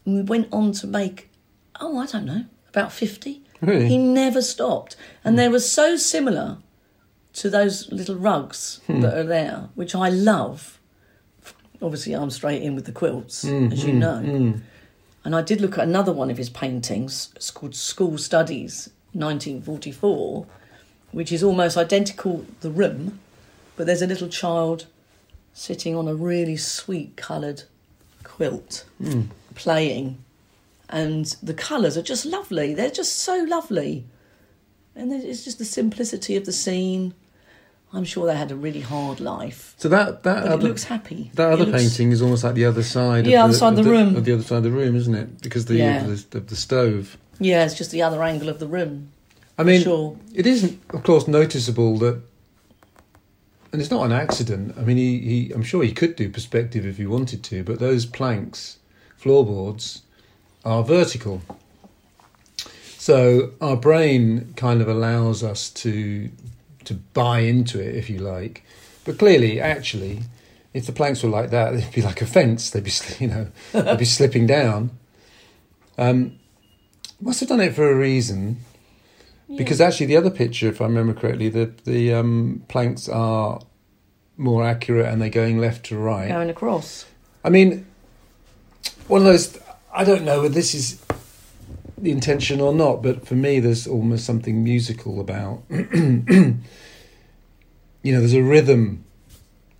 and 0.04 0.14
we 0.14 0.22
went 0.22 0.48
on 0.52 0.72
to 0.72 0.86
make 0.86 1.28
oh 1.80 1.98
I 1.98 2.06
don't 2.06 2.26
know 2.26 2.44
about 2.68 2.92
fifty. 2.92 3.42
Really? 3.60 3.88
He 3.88 3.98
never 3.98 4.42
stopped, 4.42 4.96
and 5.24 5.38
they 5.38 5.46
hmm. 5.46 5.52
were 5.52 5.60
so 5.60 5.96
similar 5.96 6.58
to 7.34 7.50
those 7.50 7.90
little 7.92 8.16
rugs 8.16 8.80
hmm. 8.86 9.00
that 9.00 9.16
are 9.16 9.24
there, 9.24 9.68
which 9.74 9.94
I 9.94 10.08
love. 10.08 10.78
Obviously, 11.82 12.14
I'm 12.14 12.30
straight 12.30 12.62
in 12.62 12.74
with 12.74 12.84
the 12.84 12.92
quilts, 12.92 13.44
as 13.44 13.50
hmm, 13.82 13.88
you 13.88 13.92
know. 13.94 14.54
And 15.24 15.36
I 15.36 15.42
did 15.42 15.60
look 15.60 15.76
at 15.76 15.84
another 15.84 16.12
one 16.12 16.30
of 16.30 16.38
his 16.38 16.48
paintings. 16.48 17.30
It's 17.36 17.50
called 17.50 17.74
School 17.74 18.16
Studies, 18.16 18.90
1944, 19.12 20.46
which 21.12 21.30
is 21.30 21.42
almost 21.42 21.76
identical 21.76 22.46
the 22.60 22.70
room, 22.70 23.20
but 23.76 23.86
there's 23.86 24.02
a 24.02 24.06
little 24.06 24.28
child 24.28 24.86
sitting 25.52 25.94
on 25.94 26.08
a 26.08 26.14
really 26.14 26.56
sweet 26.56 27.16
coloured 27.16 27.64
quilt 28.22 28.84
playing. 29.54 30.18
And 30.92 31.24
the 31.42 31.54
colours 31.54 31.96
are 31.96 32.02
just 32.02 32.26
lovely. 32.26 32.74
They're 32.74 32.90
just 32.90 33.18
so 33.20 33.44
lovely. 33.48 34.04
And 34.96 35.12
it's 35.12 35.44
just 35.44 35.58
the 35.58 35.64
simplicity 35.64 36.36
of 36.36 36.44
the 36.44 36.52
scene. 36.52 37.14
I'm 37.92 38.04
sure 38.04 38.26
they 38.26 38.36
had 38.36 38.50
a 38.50 38.56
really 38.56 38.80
hard 38.80 39.20
life. 39.20 39.74
So 39.78 39.88
that 39.88 40.22
that 40.24 40.44
other 40.44 40.68
looks 40.68 40.84
happy. 40.84 41.30
that 41.34 41.52
other 41.52 41.64
looks- 41.64 41.80
painting 41.82 42.12
is 42.12 42.20
almost 42.22 42.44
like 42.44 42.54
the 42.54 42.64
other 42.64 42.82
side. 42.82 43.26
Yeah, 43.26 43.40
of 43.44 43.50
other 43.50 43.58
side 43.58 43.78
of 43.78 43.84
the 43.84 43.90
room. 43.90 44.16
Of 44.16 44.24
the 44.24 44.32
other 44.32 44.42
side 44.42 44.58
of 44.58 44.62
the 44.64 44.70
room, 44.70 44.94
isn't 44.96 45.14
it? 45.14 45.40
Because 45.42 45.64
the 45.66 45.76
Yeah. 45.76 46.04
of 46.06 46.30
the, 46.30 46.38
of 46.38 46.46
the 46.48 46.56
stove. 46.56 47.16
Yeah, 47.40 47.64
it's 47.64 47.74
just 47.74 47.90
the 47.92 48.02
other 48.02 48.22
angle 48.22 48.48
of 48.48 48.58
the 48.58 48.66
room. 48.68 49.10
I 49.58 49.62
mean, 49.64 49.82
Sure. 49.82 50.16
it 50.34 50.46
isn't, 50.46 50.80
of 50.90 51.02
course, 51.02 51.26
noticeable 51.28 51.98
that, 51.98 52.20
and 53.72 53.80
it's 53.80 53.90
not 53.90 54.04
an 54.04 54.12
accident. 54.12 54.74
I 54.78 54.82
mean, 54.82 54.96
he, 54.96 55.18
he, 55.18 55.52
I'm 55.52 55.62
sure 55.62 55.82
he 55.82 55.92
could 55.92 56.16
do 56.16 56.28
perspective 56.30 56.84
if 56.86 56.96
he 56.96 57.06
wanted 57.06 57.42
to, 57.44 57.62
but 57.64 57.78
those 57.78 58.06
planks, 58.06 58.78
floorboards, 59.16 60.02
are 60.64 60.82
vertical. 60.82 61.42
So 62.98 63.52
our 63.60 63.76
brain 63.76 64.52
kind 64.56 64.80
of 64.80 64.88
allows 64.88 65.42
us 65.42 65.70
to 65.70 66.30
to 66.84 66.94
buy 66.94 67.40
into 67.40 67.80
it, 67.80 67.94
if 67.94 68.10
you 68.10 68.18
like. 68.18 68.64
But 69.04 69.18
clearly, 69.18 69.60
actually, 69.60 70.22
if 70.74 70.86
the 70.86 70.92
planks 70.92 71.22
were 71.22 71.30
like 71.30 71.50
that, 71.50 71.72
they'd 71.74 71.92
be 71.92 72.02
like 72.02 72.20
a 72.22 72.26
fence. 72.26 72.70
They'd 72.70 72.84
be, 72.84 72.92
you 73.18 73.28
know, 73.28 73.48
they'd 73.72 73.98
be 73.98 74.04
slipping 74.04 74.46
down. 74.46 74.90
Um, 75.98 76.38
must 77.20 77.40
have 77.40 77.48
done 77.48 77.60
it 77.60 77.74
for 77.74 77.90
a 77.90 77.94
reason. 77.94 78.58
Because 79.56 79.80
actually, 79.80 80.06
the 80.06 80.16
other 80.16 80.30
picture, 80.30 80.68
if 80.68 80.80
I 80.80 80.84
remember 80.84 81.12
correctly, 81.12 81.48
the 81.48 81.72
the 81.84 82.14
um, 82.14 82.62
planks 82.68 83.08
are 83.08 83.60
more 84.36 84.64
accurate 84.64 85.06
and 85.06 85.20
they're 85.20 85.28
going 85.28 85.58
left 85.58 85.86
to 85.86 85.98
right. 85.98 86.28
Going 86.28 86.50
across. 86.50 87.04
I 87.44 87.50
mean, 87.50 87.84
one 89.08 89.22
of 89.22 89.26
those. 89.26 89.58
I 89.92 90.04
don't 90.04 90.24
know 90.24 90.42
whether 90.42 90.54
this 90.54 90.74
is 90.74 91.00
the 91.98 92.10
intention 92.10 92.60
or 92.60 92.72
not, 92.72 93.02
but 93.02 93.26
for 93.26 93.34
me, 93.34 93.60
there's 93.60 93.86
almost 93.86 94.24
something 94.24 94.62
musical 94.62 95.20
about. 95.20 95.62
you 95.70 96.62
know, 98.04 98.20
there's 98.20 98.34
a 98.34 98.42
rhythm 98.42 99.04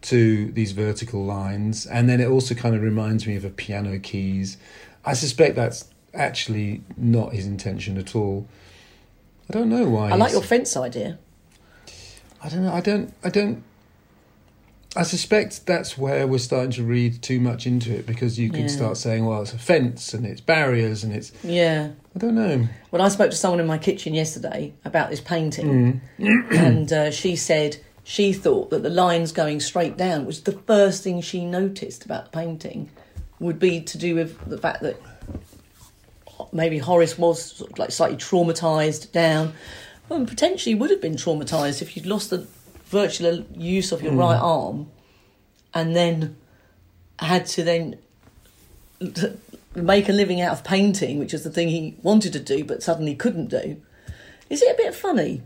to 0.03 0.51
these 0.53 0.73
vertical 0.73 1.25
lines, 1.25 1.87
and 1.87 2.09
then 2.09 2.21
it 2.21 2.29
also 2.29 2.55
kind 2.55 2.75
of 2.75 2.83
reminds 2.83 3.27
me 3.27 3.37
of 3.37 3.45
a 3.45 3.51
piano 3.51 3.99
keys. 3.99 4.57
I 5.05 5.15
suspect 5.15 5.57
that's 5.57 5.89
actually 6.15 6.83
not 6.97 7.33
his 7.33 7.47
intention 7.47 7.97
at 7.99 8.15
all. 8.15 8.47
I 9.49 9.53
don't 9.53 9.69
know 9.69 9.89
why. 9.89 10.11
I 10.11 10.17
like 10.17 10.33
your 10.33 10.43
fence 10.43 10.77
idea. 10.77 11.19
I 12.43 12.49
don't 12.49 12.65
know. 12.65 12.73
I 12.73 12.81
don't. 12.81 13.15
I 13.23 13.31
don't. 13.31 13.63
I 14.97 15.05
suspect 15.05 15.67
that's 15.67 15.97
where 15.97 16.27
we're 16.27 16.39
starting 16.39 16.73
to 16.73 16.83
read 16.83 17.23
too 17.23 17.39
much 17.39 17.65
into 17.67 17.95
it 17.95 18.07
because 18.07 18.39
you 18.41 18.51
can 18.51 18.63
Yeah. 18.63 18.67
start 18.69 18.97
saying, 18.97 19.25
"Well, 19.25 19.43
it's 19.43 19.53
a 19.53 19.59
fence 19.59 20.13
and 20.15 20.27
it's 20.27 20.41
barriers 20.41 21.05
and 21.05 21.13
it's." 21.15 21.31
Yeah. 21.45 21.91
I 22.17 22.19
don't 22.19 22.35
know. 22.35 22.67
When 22.91 23.01
I 23.01 23.09
spoke 23.09 23.31
to 23.31 23.37
someone 23.37 23.61
in 23.61 23.67
my 23.69 23.79
kitchen 23.79 24.15
yesterday 24.15 24.73
about 24.85 25.11
this 25.11 25.21
painting, 25.21 26.01
and 26.19 26.93
uh, 26.93 27.13
she 27.13 27.37
said 27.37 27.77
she 28.03 28.33
thought 28.33 28.71
that 28.71 28.83
the 28.83 28.91
lines 28.91 29.31
going 29.31 29.61
straight 29.61 29.97
down 29.97 30.27
was 30.27 30.41
the 30.41 30.59
first 30.67 31.05
thing 31.05 31.21
she 31.21 31.45
noticed 31.45 32.05
about 32.05 32.25
the 32.25 32.31
painting 32.37 32.89
would 33.39 33.61
be 33.61 33.81
to 33.81 33.97
do 33.97 34.17
with 34.17 34.37
the 34.49 34.59
fact 34.59 34.83
that 34.83 35.01
maybe 36.53 36.79
Horace 36.79 37.17
was 37.17 37.41
sort 37.57 37.71
of 37.73 37.79
like 37.79 37.93
slightly 37.93 38.17
traumatized 38.17 39.13
down, 39.13 39.53
and 40.11 40.27
potentially 40.27 40.75
would 40.75 40.91
have 40.91 41.01
been 41.01 41.15
traumatized 41.15 41.81
if 41.81 41.97
you'd 41.97 42.07
lost 42.07 42.31
the 42.31 42.47
virtual 42.91 43.45
use 43.57 43.93
of 43.93 44.03
your 44.03 44.13
right 44.13 44.39
arm, 44.39 44.91
and 45.73 45.95
then 45.97 46.37
had 47.19 47.47
to 47.47 47.63
then 47.63 47.97
make 49.75 50.09
a 50.09 50.13
living 50.13 50.41
out 50.41 50.53
of 50.53 50.65
painting, 50.65 51.19
which 51.19 51.33
is 51.33 51.45
the 51.45 51.51
thing 51.51 51.69
he 51.69 51.97
wanted 52.03 52.33
to 52.33 52.41
do 52.41 52.65
but 52.65 52.83
suddenly 52.83 53.15
couldn't 53.15 53.49
do. 53.49 53.81
Is 54.49 54.63
it 54.63 54.75
a 54.75 54.77
bit 54.77 54.95
funny? 54.95 55.43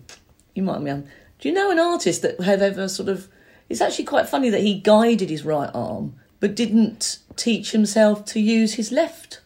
You 0.55 0.63
might 0.63 0.83
be. 0.83 0.91
um, 0.91 1.05
Do 1.39 1.49
you 1.49 1.55
know 1.55 1.71
an 1.71 1.79
artist 1.79 2.23
that 2.23 2.41
have 2.41 2.63
ever 2.63 2.89
sort 2.89 3.09
of? 3.09 3.29
It's 3.69 3.81
actually 3.81 4.05
quite 4.05 4.29
funny 4.29 4.51
that 4.51 4.63
he 4.63 4.81
guided 4.81 5.31
his 5.31 5.45
right 5.45 5.71
arm 5.75 6.15
but 6.41 6.55
didn't 6.55 7.19
teach 7.37 7.73
himself 7.73 8.25
to 8.27 8.41
use 8.41 8.75
his 8.75 8.93
left. 8.93 9.41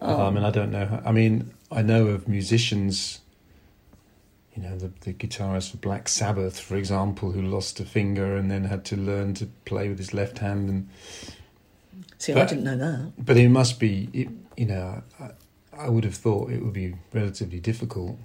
Uh, 0.00 0.26
I 0.26 0.30
mean, 0.30 0.44
I 0.44 0.50
don't 0.50 0.70
know. 0.70 1.00
I 1.04 1.12
mean, 1.12 1.52
I 1.70 1.82
know 1.82 2.06
of 2.06 2.28
musicians. 2.28 3.20
You 4.58 4.68
know, 4.68 4.76
the, 4.76 4.90
the 5.02 5.12
guitarist 5.12 5.70
for 5.70 5.76
Black 5.76 6.08
Sabbath, 6.08 6.58
for 6.58 6.76
example, 6.76 7.30
who 7.30 7.40
lost 7.42 7.78
a 7.78 7.84
finger 7.84 8.36
and 8.36 8.50
then 8.50 8.64
had 8.64 8.84
to 8.86 8.96
learn 8.96 9.34
to 9.34 9.46
play 9.64 9.88
with 9.88 9.98
his 9.98 10.12
left 10.12 10.38
hand. 10.38 10.68
And 10.68 10.88
See, 12.18 12.32
I 12.32 12.36
But- 12.36 12.48
didn't 12.48 12.64
know 12.64 12.76
that. 12.76 13.12
but 13.24 13.36
it 13.36 13.50
must 13.50 13.78
be, 13.78 14.08
it, 14.12 14.28
you 14.56 14.66
know, 14.66 15.02
I, 15.20 15.30
I 15.72 15.88
would 15.88 16.02
have 16.04 16.16
thought 16.16 16.50
it 16.50 16.60
would 16.64 16.72
be 16.72 16.96
relatively 17.12 17.60
difficult 17.60 18.18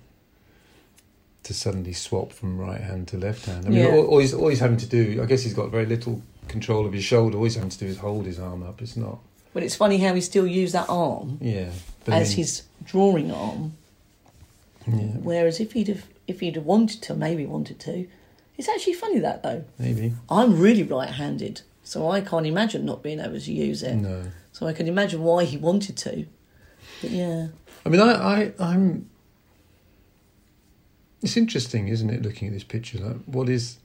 to 1.43 1.53
suddenly 1.53 1.93
swap 1.93 2.31
from 2.31 2.57
right 2.57 2.81
hand 2.81 3.07
to 3.09 3.17
left 3.17 3.45
hand. 3.45 3.67
I 3.67 3.69
mean, 3.69 3.79
Yeah. 3.79 3.89
all, 3.91 4.05
all, 4.07 4.19
he's, 4.19 4.33
all 4.33 4.47
he's 4.47 4.59
having 4.61 4.77
to 4.77 4.87
do, 4.87 5.21
I 5.21 5.25
guess 5.27 5.43
he's 5.43 5.53
got 5.53 5.69
very 5.69 5.85
little 5.85 6.23
control 6.47 6.87
of 6.87 6.93
his 6.93 7.03
shoulder. 7.03 7.37
All 7.37 7.43
he's 7.43 7.55
having 7.55 7.69
to 7.69 7.77
do 7.77 7.85
is 7.85 7.97
hold 7.99 8.25
his 8.25 8.39
arm 8.39 8.63
up. 8.63 8.81
It's 8.81 8.97
not, 8.97 9.19
But 9.53 9.61
it's 9.61 9.75
funny 9.75 9.97
how 9.99 10.15
he 10.15 10.21
still 10.21 10.47
used 10.47 10.73
that 10.73 10.89
arm 10.89 11.37
yeah. 11.41 11.69
But 12.05 12.15
I 12.15 12.19
as 12.21 12.29
mean, 12.29 12.37
his 12.37 12.63
drawing 12.83 13.29
arm, 13.31 13.73
yeah, 14.87 14.93
whereas 15.21 15.59
if 15.59 15.73
he'd 15.73 15.89
have 15.89 16.03
if 16.27 16.39
he'd 16.39 16.55
have 16.55 16.65
wanted 16.65 17.01
to, 17.03 17.15
maybe 17.15 17.45
wanted 17.45 17.79
to, 17.81 18.07
it's 18.57 18.69
actually 18.69 18.93
funny 18.93 19.19
that 19.19 19.43
though. 19.43 19.65
maybe. 19.79 20.13
I'm 20.29 20.59
really 20.59 20.83
right-handed, 20.83 21.61
so 21.83 22.09
I 22.09 22.21
can't 22.21 22.45
imagine 22.45 22.85
not 22.85 23.01
being 23.03 23.19
able 23.19 23.39
to 23.39 23.53
use 23.53 23.83
it. 23.83 23.95
No. 23.95 24.23
So 24.51 24.67
I 24.67 24.73
can 24.73 24.87
imagine 24.87 25.23
why 25.23 25.45
he 25.45 25.57
wanted 25.57 25.97
to. 25.97 26.25
But 27.01 27.09
yeah, 27.09 27.47
I 27.85 27.89
mean, 27.89 27.99
I, 27.99 28.13
I, 28.13 28.53
I'm. 28.59 29.09
It's 31.21 31.37
interesting, 31.37 31.87
isn't 31.87 32.09
it? 32.09 32.21
Looking 32.21 32.49
at 32.49 32.53
this 32.53 32.63
picture, 32.63 32.99
like 32.99 33.17
what 33.25 33.49
is, 33.49 33.79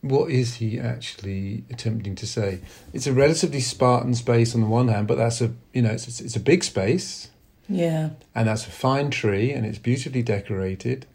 what 0.00 0.30
is 0.30 0.54
he 0.54 0.78
actually 0.80 1.64
attempting 1.68 2.14
to 2.16 2.26
say? 2.26 2.60
It's 2.92 3.06
a 3.06 3.12
relatively 3.12 3.60
Spartan 3.60 4.14
space 4.14 4.54
on 4.54 4.62
the 4.62 4.66
one 4.66 4.88
hand, 4.88 5.06
but 5.06 5.18
that's 5.18 5.40
a 5.40 5.52
you 5.72 5.82
know 5.82 5.90
it's 5.90 6.20
it's 6.20 6.36
a 6.36 6.40
big 6.40 6.64
space, 6.64 7.28
yeah, 7.68 8.10
and 8.34 8.48
that's 8.48 8.66
a 8.66 8.70
fine 8.70 9.10
tree, 9.10 9.52
and 9.52 9.64
it's 9.66 9.78
beautifully 9.78 10.22
decorated. 10.22 11.06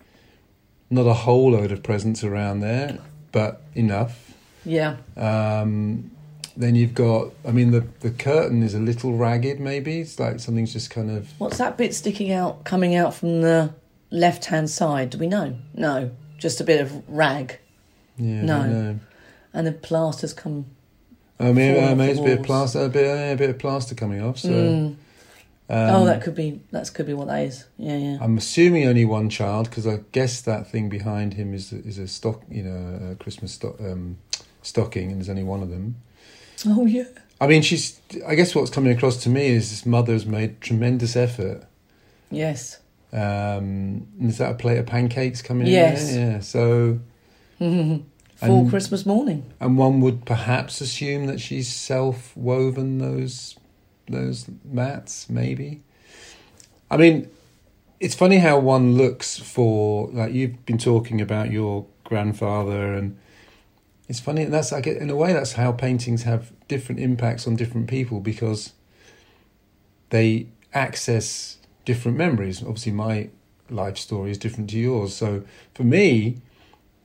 Not 0.89 1.07
a 1.07 1.13
whole 1.13 1.51
load 1.51 1.71
of 1.71 1.83
presents 1.83 2.23
around 2.23 2.59
there, 2.59 2.97
but 3.31 3.61
enough. 3.75 4.33
yeah. 4.65 4.97
Um, 5.15 6.11
then 6.57 6.75
you've 6.75 6.93
got, 6.93 7.31
I 7.47 7.51
mean, 7.51 7.71
the 7.71 7.85
the 8.01 8.11
curtain 8.11 8.61
is 8.61 8.73
a 8.73 8.79
little 8.79 9.13
ragged. 9.15 9.59
Maybe 9.61 10.01
it's 10.01 10.19
like 10.19 10.41
something's 10.41 10.73
just 10.73 10.89
kind 10.89 11.09
of 11.09 11.29
What's 11.37 11.57
that 11.59 11.77
bit 11.77 11.95
sticking 11.95 12.31
out, 12.33 12.65
coming 12.65 12.93
out 12.93 13.13
from 13.13 13.41
the 13.41 13.73
left-hand 14.09 14.69
side? 14.69 15.11
Do 15.11 15.17
we 15.17 15.27
know? 15.27 15.55
No, 15.73 16.11
just 16.37 16.59
a 16.59 16.65
bit 16.65 16.81
of 16.81 17.01
rag, 17.07 17.57
yeah. 18.17 18.41
No. 18.41 18.99
and 19.53 19.65
the 19.67 19.71
plaster's 19.71 20.33
come. 20.33 20.65
I 21.39 21.53
mean, 21.53 21.81
uh, 21.81 21.95
maybe 21.95 22.11
it's 22.11 22.19
a 22.19 22.23
bit 22.23 22.39
of 22.39 22.45
plaster, 22.45 22.81
a 22.83 22.89
bit, 22.89 23.05
a 23.33 23.35
bit 23.37 23.49
of 23.49 23.57
plaster 23.57 23.95
coming 23.95 24.21
off. 24.21 24.37
So, 24.39 24.49
Mm. 24.49 24.95
Um, 25.71 25.95
oh, 25.95 26.05
that 26.05 26.21
could 26.21 26.35
be. 26.35 26.61
That 26.71 26.93
could 26.93 27.05
be 27.07 27.13
what 27.13 27.27
that 27.27 27.43
is. 27.43 27.65
Yeah, 27.77 27.97
yeah. 27.97 28.17
I'm 28.21 28.37
assuming 28.37 28.85
only 28.85 29.05
one 29.05 29.29
child 29.29 29.69
because 29.69 29.87
I 29.87 30.01
guess 30.11 30.41
that 30.41 30.69
thing 30.69 30.89
behind 30.89 31.33
him 31.35 31.53
is 31.53 31.71
is 31.73 31.97
a 31.97 32.07
stock, 32.07 32.41
you 32.49 32.63
know, 32.63 33.11
a 33.11 33.15
Christmas 33.15 33.53
stock, 33.53 33.79
um, 33.79 34.17
stocking, 34.61 35.11
and 35.11 35.19
there's 35.21 35.29
only 35.29 35.43
one 35.43 35.63
of 35.63 35.69
them. 35.69 35.95
Oh 36.67 36.85
yeah. 36.85 37.05
I 37.39 37.47
mean, 37.47 37.61
she's. 37.61 37.99
I 38.27 38.35
guess 38.35 38.53
what's 38.53 38.69
coming 38.69 38.91
across 38.95 39.17
to 39.23 39.29
me 39.29 39.47
is 39.47 39.69
this 39.71 39.85
mother's 39.85 40.25
made 40.25 40.61
tremendous 40.61 41.15
effort. 41.15 41.63
Yes. 42.29 42.77
Um, 43.13 44.07
is 44.21 44.37
that 44.37 44.51
a 44.51 44.55
plate 44.55 44.77
of 44.77 44.85
pancakes 44.85 45.41
coming 45.41 45.67
Yes. 45.67 46.09
in 46.09 46.15
there? 46.15 46.31
Yeah. 46.33 46.39
So, 46.39 46.99
For 47.59 48.45
And- 48.47 48.69
Christmas 48.69 49.05
morning. 49.05 49.43
and 49.59 49.77
one 49.77 50.01
would 50.01 50.25
perhaps 50.25 50.81
assume 50.81 51.27
that 51.27 51.39
she's 51.39 51.67
self-woven 51.67 52.97
those 52.99 53.55
those 54.07 54.49
mats, 54.63 55.29
maybe. 55.29 55.81
I 56.89 56.97
mean, 56.97 57.29
it's 57.99 58.15
funny 58.15 58.37
how 58.39 58.59
one 58.59 58.95
looks 58.95 59.37
for 59.37 60.09
like 60.11 60.33
you've 60.33 60.65
been 60.65 60.77
talking 60.77 61.21
about 61.21 61.51
your 61.51 61.85
grandfather, 62.03 62.93
and 62.93 63.17
it's 64.09 64.19
funny. 64.19 64.43
And 64.43 64.53
that's 64.53 64.71
get 64.81 64.97
in 64.97 65.09
a 65.09 65.15
way 65.15 65.33
that's 65.33 65.53
how 65.53 65.71
paintings 65.71 66.23
have 66.23 66.51
different 66.67 66.99
impacts 66.99 67.47
on 67.47 67.55
different 67.55 67.87
people 67.87 68.19
because 68.19 68.73
they 70.09 70.47
access 70.73 71.57
different 71.85 72.17
memories. 72.17 72.61
Obviously, 72.61 72.91
my 72.91 73.29
life 73.69 73.97
story 73.97 74.31
is 74.31 74.37
different 74.37 74.69
to 74.69 74.77
yours. 74.77 75.15
So 75.15 75.43
for 75.73 75.83
me, 75.83 76.37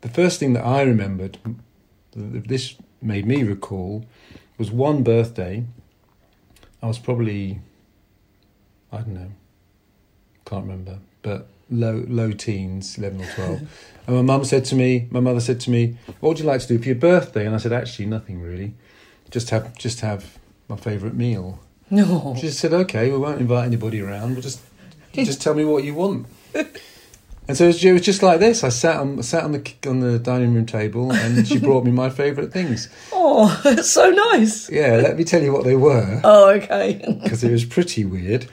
the 0.01 0.09
first 0.09 0.41
thing 0.41 0.53
that 0.55 0.65
I 0.65 0.83
remembered, 0.83 1.39
this 2.15 2.75
made 3.01 3.27
me 3.27 3.43
recall, 3.43 4.05
was 4.59 4.71
one 4.71 5.03
birthday. 5.03 5.65
I 6.83 6.87
was 6.87 6.99
probably, 6.99 7.61
I 8.93 8.99
don't 8.99 9.15
know, 9.15 9.33
can't 10.45 10.65
remember, 10.65 10.99
but 11.23 11.49
low 11.71 12.05
low 12.09 12.33
teens, 12.33 12.99
eleven 12.99 13.23
or 13.23 13.27
twelve. 13.35 13.61
and 14.07 14.17
my 14.17 14.23
mum 14.23 14.45
said 14.45 14.65
to 14.67 14.75
me, 14.75 15.09
my 15.11 15.21
mother 15.21 15.41
said 15.41 15.61
to 15.61 15.71
me, 15.71 15.97
"What 16.21 16.31
would 16.31 16.39
you 16.39 16.45
like 16.45 16.61
to 16.61 16.69
do 16.69 16.79
for 16.79 16.87
your 16.87 16.95
birthday?" 16.97 17.47
And 17.47 17.55
I 17.55 17.59
said, 17.59 17.73
"Actually, 17.73 18.07
nothing 18.07 18.41
really. 18.41 18.75
Just 19.31 19.51
have 19.51 19.77
just 19.77 20.01
have 20.01 20.39
my 20.69 20.77
favourite 20.77 21.15
meal." 21.15 21.61
No. 21.91 22.35
She 22.37 22.43
just 22.43 22.61
said, 22.61 22.73
"Okay, 22.73 23.11
we 23.11 23.19
won't 23.19 23.41
invite 23.41 23.67
anybody 23.67 24.01
around. 24.01 24.33
We'll 24.33 24.43
just 24.43 24.61
just 25.13 25.41
tell 25.41 25.55
me 25.55 25.65
what 25.65 25.85
you 25.85 25.95
want." 25.95 26.27
And 27.49 27.57
so 27.57 27.65
it 27.65 27.69
was, 27.69 27.85
it 27.85 27.93
was 27.93 28.03
just 28.03 28.23
like 28.25 28.41
this. 28.41 28.65
I 28.65 28.71
sat 28.71 28.97
on 28.97 29.23
sat 29.23 29.45
on 29.45 29.53
the 29.53 29.73
on 29.87 30.01
the 30.01 30.19
dining 30.19 30.53
room 30.53 30.67
table, 30.67 31.13
and 31.13 31.47
she 31.47 31.59
brought 31.59 31.85
me 31.85 31.93
my 31.93 32.11
favourite 32.11 32.53
things. 32.53 32.89
Oh, 33.13 33.61
that's 33.65 33.89
so 33.91 34.11
nice. 34.11 34.69
Yeah, 34.69 34.97
let 34.97 35.17
me 35.17 35.23
tell 35.25 35.43
you 35.43 35.53
what 35.53 35.65
they 35.65 35.77
were 35.77 36.21
Oh, 36.25 36.51
okay. 36.51 37.05
because 37.23 37.45
it 37.45 37.53
was 37.53 37.65
pretty 37.65 38.05
weird. 38.05 38.47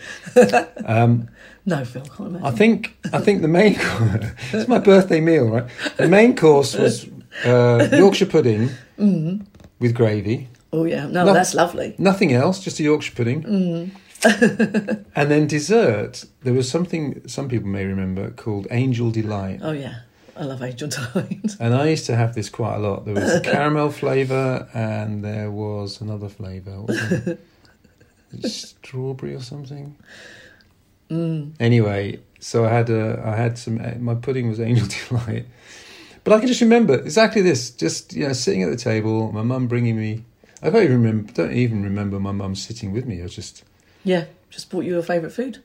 Um, 0.85 1.29
no, 1.65 1.83
Phil, 1.85 2.03
can't 2.03 2.29
imagine. 2.29 2.45
I 2.45 2.51
think 2.51 2.95
I 3.13 3.19
think 3.19 3.41
the 3.41 3.47
main 3.47 3.75
it's 4.51 4.67
my 4.67 4.79
birthday 4.79 5.21
meal, 5.21 5.49
right? 5.49 5.65
The 5.97 6.07
main 6.07 6.35
course 6.35 6.75
was 6.75 7.07
uh, 7.45 7.87
Yorkshire 7.91 8.27
pudding 8.27 8.69
with 9.79 9.95
gravy. 9.95 10.49
oh, 10.71 10.85
yeah. 10.85 11.07
No, 11.07 11.25
No. 11.25 11.33
that's 11.33 11.53
lovely. 11.53 11.95
Nothing 11.97 12.33
else, 12.33 12.59
just 12.63 12.79
a 12.79 12.83
Yorkshire 12.83 13.15
pudding. 13.15 13.91
and 15.15 15.31
then 15.31 15.47
dessert, 15.47 16.25
there 16.43 16.53
was 16.53 16.69
something 16.69 17.27
some 17.27 17.49
people 17.49 17.67
may 17.67 17.85
remember 17.85 18.31
called 18.31 18.67
Angel 18.71 19.11
Delight. 19.11 19.59
Oh, 19.61 19.71
yeah. 19.71 19.99
I 20.35 20.43
love 20.43 20.63
Angel 20.63 20.87
Delight. 20.87 21.55
And 21.59 21.75
I 21.75 21.89
used 21.89 22.05
to 22.07 22.15
have 22.15 22.33
this 22.33 22.49
quite 22.49 22.75
a 22.75 22.79
lot. 22.79 23.05
There 23.05 23.13
was 23.13 23.35
a 23.35 23.41
caramel 23.51 23.91
flavour 23.91 24.67
and 24.73 25.23
there 25.23 25.51
was 25.51 26.01
another 26.01 26.29
flavour. 26.29 26.81
What 26.81 26.87
was 26.87 27.11
it? 27.11 27.39
Strawberry 28.49 29.35
or 29.35 29.41
something? 29.41 29.95
Mm. 31.09 31.53
Anyway, 31.59 32.19
so 32.39 32.65
I 32.65 32.69
had 32.69 32.89
a, 32.89 33.21
I 33.23 33.35
had 33.35 33.57
some. 33.57 34.03
My 34.03 34.15
pudding 34.15 34.49
was 34.49 34.59
Angel 34.59 34.87
Delight, 35.09 35.45
but 36.23 36.33
I 36.33 36.39
can 36.39 36.47
just 36.47 36.61
remember 36.61 36.95
exactly 36.95 37.41
this. 37.41 37.69
Just 37.69 38.13
you 38.13 38.27
know, 38.27 38.33
sitting 38.33 38.63
at 38.63 38.69
the 38.69 38.77
table, 38.77 39.31
my 39.31 39.43
mum 39.43 39.67
bringing 39.67 39.97
me. 39.97 40.23
I 40.61 40.69
don't 40.69 40.83
even 40.83 41.01
remember. 41.03 41.31
Don't 41.33 41.53
even 41.53 41.83
remember 41.83 42.19
my 42.19 42.31
mum 42.31 42.55
sitting 42.55 42.91
with 42.91 43.05
me. 43.05 43.19
I 43.19 43.23
was 43.23 43.35
just. 43.35 43.63
Yeah, 44.03 44.25
just 44.49 44.69
bought 44.69 44.85
you 44.85 44.97
a 44.97 45.03
favourite 45.03 45.33
food. 45.33 45.59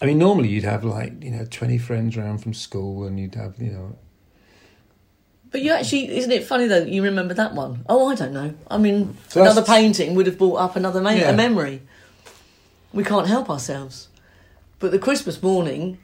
I 0.00 0.06
mean, 0.06 0.18
normally 0.18 0.48
you'd 0.48 0.64
have 0.64 0.84
like 0.84 1.22
you 1.22 1.30
know 1.30 1.44
twenty 1.50 1.78
friends 1.78 2.16
around 2.16 2.38
from 2.38 2.54
school, 2.54 3.04
and 3.04 3.18
you'd 3.18 3.34
have 3.34 3.54
you 3.60 3.70
know. 3.72 3.98
But 5.50 5.62
you 5.62 5.72
actually, 5.72 6.14
isn't 6.16 6.30
it 6.30 6.44
funny 6.44 6.66
though 6.66 6.80
that 6.80 6.90
you 6.90 7.02
remember 7.02 7.34
that 7.34 7.54
one? 7.54 7.84
Oh, 7.88 8.08
I 8.08 8.14
don't 8.14 8.32
know. 8.34 8.54
I 8.70 8.76
mean, 8.76 9.16
So 9.28 9.40
another 9.40 9.62
painting 9.62 10.14
would 10.14 10.26
have 10.26 10.36
brought 10.38 10.56
up 10.56 10.76
another 10.76 11.00
ma- 11.00 11.10
Yeah. 11.10 11.30
a 11.30 11.36
memory. 11.36 11.82
We 12.92 13.02
can't 13.02 13.26
help 13.26 13.48
ourselves. 13.48 14.08
But 14.78 14.90
the 14.92 14.98
Christmas 14.98 15.42
morning, 15.42 15.98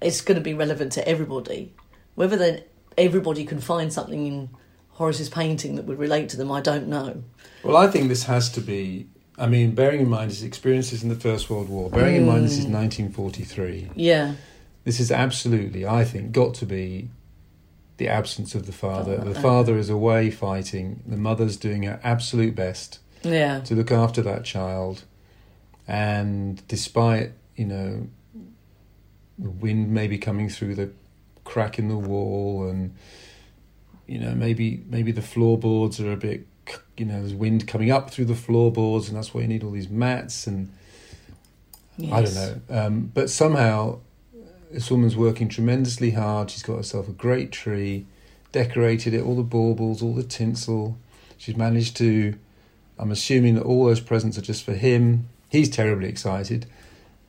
it's 0.00 0.20
going 0.20 0.36
to 0.36 0.42
be 0.42 0.52
relevant 0.52 0.92
to 0.92 1.08
everybody. 1.08 1.72
Whether 2.16 2.36
then 2.36 2.62
everybody 2.96 3.44
can 3.44 3.60
find 3.60 3.92
something 3.92 4.26
in 4.26 4.50
Horace's 4.90 5.28
painting 5.28 5.76
that 5.76 5.84
would 5.84 5.98
relate 5.98 6.28
to 6.30 6.36
them, 6.36 6.50
I 6.50 6.60
don't 6.60 6.88
know. 6.88 7.22
Well, 7.62 7.76
I 7.76 7.86
think 7.86 8.08
this 8.08 8.24
has 8.24 8.50
to 8.50 8.60
be. 8.60 9.06
I 9.38 9.46
mean, 9.46 9.74
bearing 9.74 10.00
in 10.00 10.08
mind 10.08 10.30
his 10.30 10.42
experiences 10.42 11.02
in 11.02 11.08
the 11.08 11.14
First 11.14 11.48
World 11.48 11.68
War, 11.68 11.90
bearing 11.90 12.16
in 12.16 12.26
mind 12.26 12.44
this 12.44 12.58
is 12.58 12.64
hmm. 12.64 12.72
1943, 12.72 13.90
Yeah, 13.94 14.34
this 14.84 15.00
is 15.00 15.12
absolutely, 15.12 15.86
I 15.86 16.04
think, 16.04 16.32
got 16.32 16.54
to 16.54 16.66
be 16.66 17.10
the 17.98 18.08
absence 18.08 18.54
of 18.54 18.66
the 18.66 18.72
father. 18.72 19.18
Oh, 19.20 19.24
The 19.24 19.30
uh-huh. 19.32 19.42
father 19.42 19.76
is 19.76 19.90
away 19.90 20.30
fighting, 20.30 21.02
the 21.06 21.16
mother's 21.16 21.56
doing 21.56 21.84
her 21.84 22.00
absolute 22.02 22.54
best 22.54 22.98
yeah, 23.22 23.60
to 23.60 23.74
look 23.74 23.92
after 23.92 24.22
that 24.22 24.44
child. 24.44 25.04
And 25.86 26.66
despite, 26.68 27.32
you 27.56 27.66
know, 27.66 28.08
the 29.38 29.50
wind 29.50 29.90
maybe 29.92 30.18
coming 30.18 30.48
through 30.48 30.74
the 30.74 30.90
crack 31.44 31.78
in 31.78 31.88
the 31.88 31.96
wall 31.96 32.68
and, 32.68 32.94
you 34.06 34.18
know, 34.18 34.34
maybe 34.34 34.84
maybe 34.88 35.12
the 35.12 35.22
floorboards 35.22 36.00
are 36.00 36.12
a 36.12 36.16
bit, 36.16 36.46
you 36.98 37.06
know, 37.06 37.20
there's 37.20 37.34
wind 37.34 37.66
coming 37.66 37.90
up 37.90 38.10
through 38.10 38.26
the 38.26 38.34
floorboards 38.34 39.08
and 39.08 39.16
that's 39.16 39.32
why 39.32 39.42
you 39.42 39.48
need 39.48 39.62
all 39.62 39.70
these 39.70 39.88
mats 39.88 40.46
and 40.46 40.70
I 42.12 42.22
don't 42.22 42.34
know. 42.34 42.60
Um, 42.70 43.10
but 43.12 43.28
somehow, 43.28 43.98
this 44.70 44.90
woman's 44.90 45.16
working 45.16 45.48
tremendously 45.48 46.12
hard. 46.12 46.50
She's 46.50 46.62
got 46.62 46.76
herself 46.76 47.08
a 47.08 47.12
great 47.12 47.50
tree, 47.50 48.06
decorated 48.52 49.14
it, 49.14 49.22
all 49.22 49.36
the 49.36 49.42
baubles, 49.42 50.02
all 50.02 50.14
the 50.14 50.22
tinsel. 50.22 50.96
She's 51.36 51.56
managed 51.56 51.96
to. 51.98 52.34
I'm 52.98 53.10
assuming 53.10 53.54
that 53.56 53.62
all 53.62 53.86
those 53.86 54.00
presents 54.00 54.38
are 54.38 54.42
just 54.42 54.64
for 54.64 54.74
him. 54.74 55.28
He's 55.48 55.68
terribly 55.68 56.08
excited, 56.08 56.66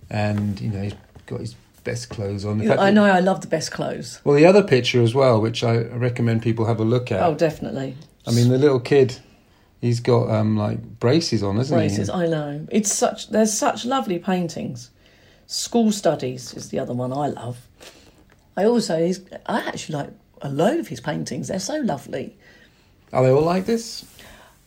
and 0.10 0.60
you 0.60 0.70
know 0.70 0.82
he's 0.82 0.96
got 1.26 1.40
his 1.40 1.56
best 1.84 2.10
clothes 2.10 2.44
on. 2.44 2.70
I 2.70 2.92
know 2.92 3.06
I 3.06 3.20
love 3.20 3.42
the 3.42 3.48
best 3.48 3.72
clothes. 3.72 4.20
Well, 4.24 4.36
the 4.36 4.46
other 4.46 4.64
picture 4.64 5.02
as 5.02 5.16
well, 5.16 5.40
which 5.40 5.64
I 5.64 5.78
recommend 5.78 6.42
people 6.42 6.66
have 6.66 6.80
a 6.80 6.84
look 6.84 7.12
at. 7.12 7.22
Oh, 7.22 7.36
definitely. 7.36 7.96
I 8.28 8.32
mean, 8.32 8.50
the 8.50 8.58
little 8.58 8.80
kid, 8.80 9.18
he's 9.82 10.00
got 10.00 10.30
um 10.30 10.58
like 10.58 10.82
braces 11.00 11.44
on, 11.44 11.58
isn't 11.58 11.76
braces. 11.76 11.98
he? 11.98 12.04
Braces, 12.04 12.10
I 12.10 12.28
know. 12.28 12.68
It's 12.72 12.94
such. 12.94 13.30
There's 13.30 13.54
such 13.54 13.86
lovely 13.86 14.20
paintings. 14.20 14.92
School 15.48 15.92
studies 15.92 16.54
is 16.54 16.70
the 16.70 16.80
other 16.80 16.94
one 16.94 17.12
I 17.12 17.28
love. 17.28 17.68
I 18.56 18.66
also. 18.66 19.04
He's, 19.04 19.22
I 19.46 19.60
actually 19.62 19.96
like 19.96 20.10
a 20.42 20.50
load 20.50 20.80
of 20.80 20.88
his 20.88 21.00
paintings. 21.00 21.48
They're 21.48 21.60
so 21.60 21.78
lovely. 21.78 22.38
Are 23.12 23.24
they 23.24 23.32
all 23.32 23.42
like 23.42 23.66
this? 23.66 24.06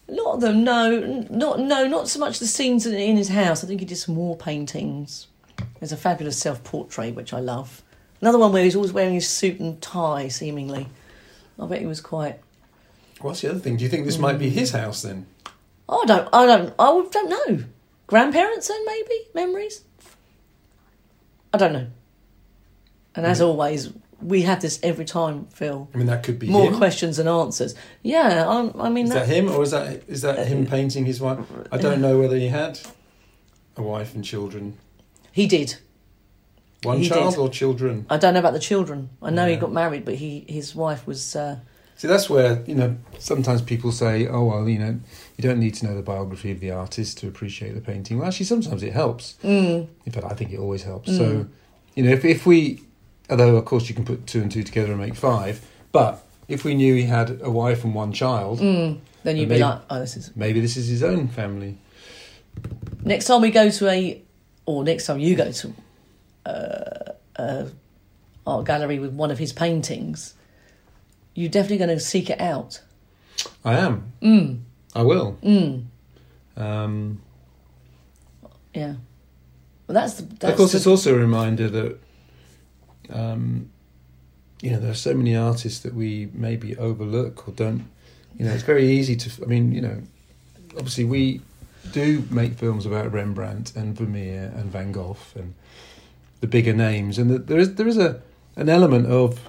A 0.08 0.12
lot 0.12 0.34
of 0.34 0.40
them, 0.40 0.64
no, 0.64 0.98
not 1.30 1.60
no, 1.60 1.86
not 1.86 2.08
so 2.08 2.18
much 2.18 2.38
the 2.38 2.46
scenes 2.46 2.86
in, 2.86 2.94
in 2.94 3.16
his 3.16 3.28
house. 3.28 3.62
I 3.62 3.66
think 3.66 3.80
he 3.80 3.86
did 3.86 3.96
some 3.96 4.14
more 4.14 4.36
paintings. 4.36 5.28
There's 5.78 5.92
a 5.92 5.96
fabulous 5.96 6.38
self-portrait 6.38 7.14
which 7.14 7.32
I 7.32 7.40
love. 7.40 7.82
Another 8.20 8.38
one 8.38 8.52
where 8.52 8.64
he's 8.64 8.76
always 8.76 8.92
wearing 8.92 9.14
his 9.14 9.28
suit 9.28 9.60
and 9.60 9.80
tie, 9.80 10.28
seemingly. 10.28 10.88
I 11.58 11.66
bet 11.66 11.80
he 11.80 11.86
was 11.86 12.00
quite. 12.00 12.40
What's 13.22 13.40
the 13.42 13.50
other 13.50 13.58
thing? 13.60 13.76
Do 13.76 13.84
you 13.84 13.90
think 13.90 14.04
this 14.06 14.18
might 14.18 14.38
be 14.38 14.50
his 14.50 14.70
house 14.72 15.02
then? 15.02 15.26
I 15.88 16.02
don't. 16.06 16.28
I 16.32 16.46
don't. 16.46 16.74
I 16.78 17.06
don't 17.10 17.28
know. 17.30 17.64
Grandparents, 18.06 18.68
then 18.68 18.84
maybe 18.86 19.14
memories. 19.34 19.84
I 21.52 21.58
don't 21.58 21.72
know. 21.72 21.86
And 23.14 23.26
as 23.26 23.40
always, 23.40 23.92
we 24.20 24.42
have 24.42 24.60
this 24.62 24.80
every 24.82 25.04
time, 25.04 25.46
Phil. 25.52 25.88
I 25.94 25.98
mean, 25.98 26.06
that 26.06 26.22
could 26.22 26.38
be 26.38 26.48
More 26.48 26.68
him. 26.70 26.76
questions 26.78 27.16
than 27.18 27.28
answers. 27.28 27.74
Yeah, 28.02 28.46
I'm, 28.48 28.80
I 28.80 28.88
mean, 28.88 29.06
Is 29.06 29.12
that, 29.12 29.26
that 29.26 29.34
him, 29.34 29.50
or 29.50 29.62
is 29.62 29.70
that 29.72 30.02
is 30.08 30.22
that 30.22 30.46
him 30.46 30.66
painting 30.66 31.04
his 31.04 31.20
wife? 31.20 31.38
I 31.70 31.76
don't 31.78 32.00
know 32.00 32.18
whether 32.18 32.36
he 32.36 32.48
had 32.48 32.80
a 33.76 33.82
wife 33.82 34.14
and 34.14 34.24
children. 34.24 34.78
he 35.32 35.46
did. 35.46 35.76
One 36.84 36.98
He 36.98 37.08
child 37.08 37.34
did. 37.34 37.38
or 37.40 37.48
children? 37.48 38.06
I 38.10 38.16
don't 38.16 38.34
know 38.34 38.40
about 38.40 38.54
the 38.54 38.58
children. 38.58 39.10
I 39.22 39.30
know 39.30 39.46
he 39.46 39.56
got 39.56 39.72
married, 39.72 40.04
but 40.04 40.14
he 40.16 40.44
his 40.48 40.74
wife 40.74 41.06
was. 41.06 41.36
Uh, 41.36 41.58
See, 42.02 42.08
that's 42.08 42.28
where 42.28 42.64
you 42.66 42.74
know 42.74 42.96
sometimes 43.20 43.62
people 43.62 43.92
say, 43.92 44.26
"Oh 44.26 44.42
well, 44.46 44.68
you 44.68 44.80
know, 44.80 44.98
you 45.36 45.42
don't 45.48 45.60
need 45.60 45.74
to 45.74 45.86
know 45.86 45.94
the 45.94 46.02
biography 46.02 46.50
of 46.50 46.58
the 46.58 46.72
artist 46.72 47.18
to 47.18 47.28
appreciate 47.28 47.76
the 47.76 47.80
painting." 47.80 48.18
Well, 48.18 48.26
actually, 48.26 48.46
sometimes 48.46 48.82
it 48.82 48.92
helps. 48.92 49.36
mm, 49.44 49.86
In 50.04 50.10
fact, 50.12 50.26
I 50.28 50.34
think 50.34 50.50
it 50.50 50.58
always 50.58 50.82
helps. 50.82 51.08
Mm. 51.12 51.16
So, 51.16 51.46
you 51.94 52.02
know, 52.02 52.10
if 52.10 52.24
if 52.24 52.44
we, 52.44 52.80
although 53.30 53.54
of 53.54 53.64
course 53.66 53.88
you 53.88 53.94
can 53.94 54.04
put 54.04 54.26
two 54.26 54.42
and 54.42 54.50
two 54.50 54.64
together 54.64 54.90
and 54.90 55.00
make 55.00 55.14
five, 55.14 55.64
but 55.92 56.24
if 56.48 56.64
we 56.64 56.74
knew 56.74 56.92
he 56.96 57.04
had 57.04 57.38
a 57.40 57.52
wife 57.52 57.84
and 57.84 57.94
one 57.94 58.12
child, 58.12 58.58
mm, 58.58 58.98
then 59.22 59.36
you'd 59.36 59.44
be 59.48 59.50
Maybe- 59.50 59.62
like, 59.62 59.82
oh, 59.88 60.00
this 60.00 60.16
is. 60.16 60.32
maybe 60.34 60.58
this 60.58 60.76
is 60.76 60.88
his 60.88 61.04
own 61.04 61.28
family. 61.28 61.78
Next 63.04 63.26
time 63.26 63.42
we 63.42 63.52
go 63.52 63.70
to 63.70 63.88
a, 63.88 64.20
or 64.66 64.82
next 64.82 65.06
time 65.06 65.20
you 65.20 65.36
go 65.36 65.52
to, 65.52 65.72
uh, 66.46 67.12
a 67.36 67.68
art 68.44 68.64
gallery 68.66 68.98
with 68.98 69.12
one 69.12 69.30
of 69.30 69.38
his 69.38 69.52
paintings, 69.52 70.34
you're 71.34 71.50
definitely 71.50 71.78
going 71.78 71.90
to 71.90 72.00
seek 72.00 72.30
it 72.30 72.40
out. 72.40 72.80
I 73.64 73.74
am. 73.78 74.12
Mm, 74.22 74.60
I 74.94 75.02
will. 75.02 75.38
mm. 75.42 75.84
Um, 76.56 77.22
Yeah. 78.74 78.94
Well, 79.86 79.94
that's 79.94 80.14
the. 80.14 80.22
That's 80.22 80.52
of 80.52 80.56
course, 80.56 80.72
the, 80.72 80.78
it's 80.78 80.86
also 80.86 81.14
a 81.14 81.18
reminder 81.18 81.68
that 81.68 81.98
um, 83.10 83.70
you 84.60 84.70
know 84.70 84.78
there 84.78 84.90
are 84.90 84.94
so 84.94 85.14
many 85.14 85.36
artists 85.36 85.80
that 85.80 85.94
we 85.94 86.28
maybe 86.32 86.76
overlook 86.76 87.48
or 87.48 87.52
don't. 87.52 87.88
You 88.38 88.46
know, 88.46 88.52
it's 88.52 88.62
very 88.62 88.88
easy 88.90 89.16
to. 89.16 89.42
I 89.42 89.46
mean, 89.46 89.72
you 89.72 89.80
know, 89.80 90.02
obviously 90.76 91.04
we 91.04 91.40
do 91.92 92.24
make 92.30 92.54
films 92.54 92.86
about 92.86 93.12
Rembrandt 93.12 93.74
and 93.76 93.96
Vermeer 93.96 94.52
and 94.56 94.70
Van 94.70 94.92
Gogh 94.92 95.16
and 95.34 95.54
the 96.40 96.46
bigger 96.46 96.72
names, 96.72 97.18
and 97.18 97.30
there 97.30 97.58
is 97.58 97.74
there 97.74 97.88
is 97.88 97.98
a 97.98 98.20
an 98.56 98.68
element 98.68 99.06
of 99.06 99.40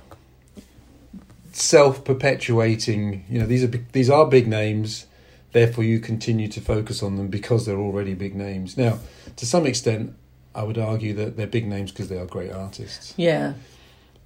self 1.55 2.03
perpetuating. 2.03 3.25
You 3.29 3.39
know, 3.39 3.45
these 3.45 3.63
are 3.63 3.67
big- 3.67 3.91
these 3.91 4.09
are 4.09 4.27
big 4.27 4.47
names. 4.47 5.05
Therefore, 5.51 5.83
you 5.83 5.99
continue 5.99 6.47
to 6.47 6.61
focus 6.61 7.03
on 7.03 7.15
them 7.15 7.27
because 7.27 7.65
they're 7.65 7.79
already 7.79 8.15
big 8.15 8.35
names. 8.35 8.75
Now, 8.75 8.99
to 9.35 9.45
some 9.45 9.67
extent, 9.67 10.15
I 10.55 10.63
would 10.63 10.77
argue 10.77 11.13
that 11.13 11.37
they're 11.37 11.47
big 11.47 11.67
names 11.67 11.91
because 11.91 12.09
they 12.09 12.17
are 12.17 12.25
great 12.25 12.51
artists. 12.51 13.13
Yeah. 13.17 13.53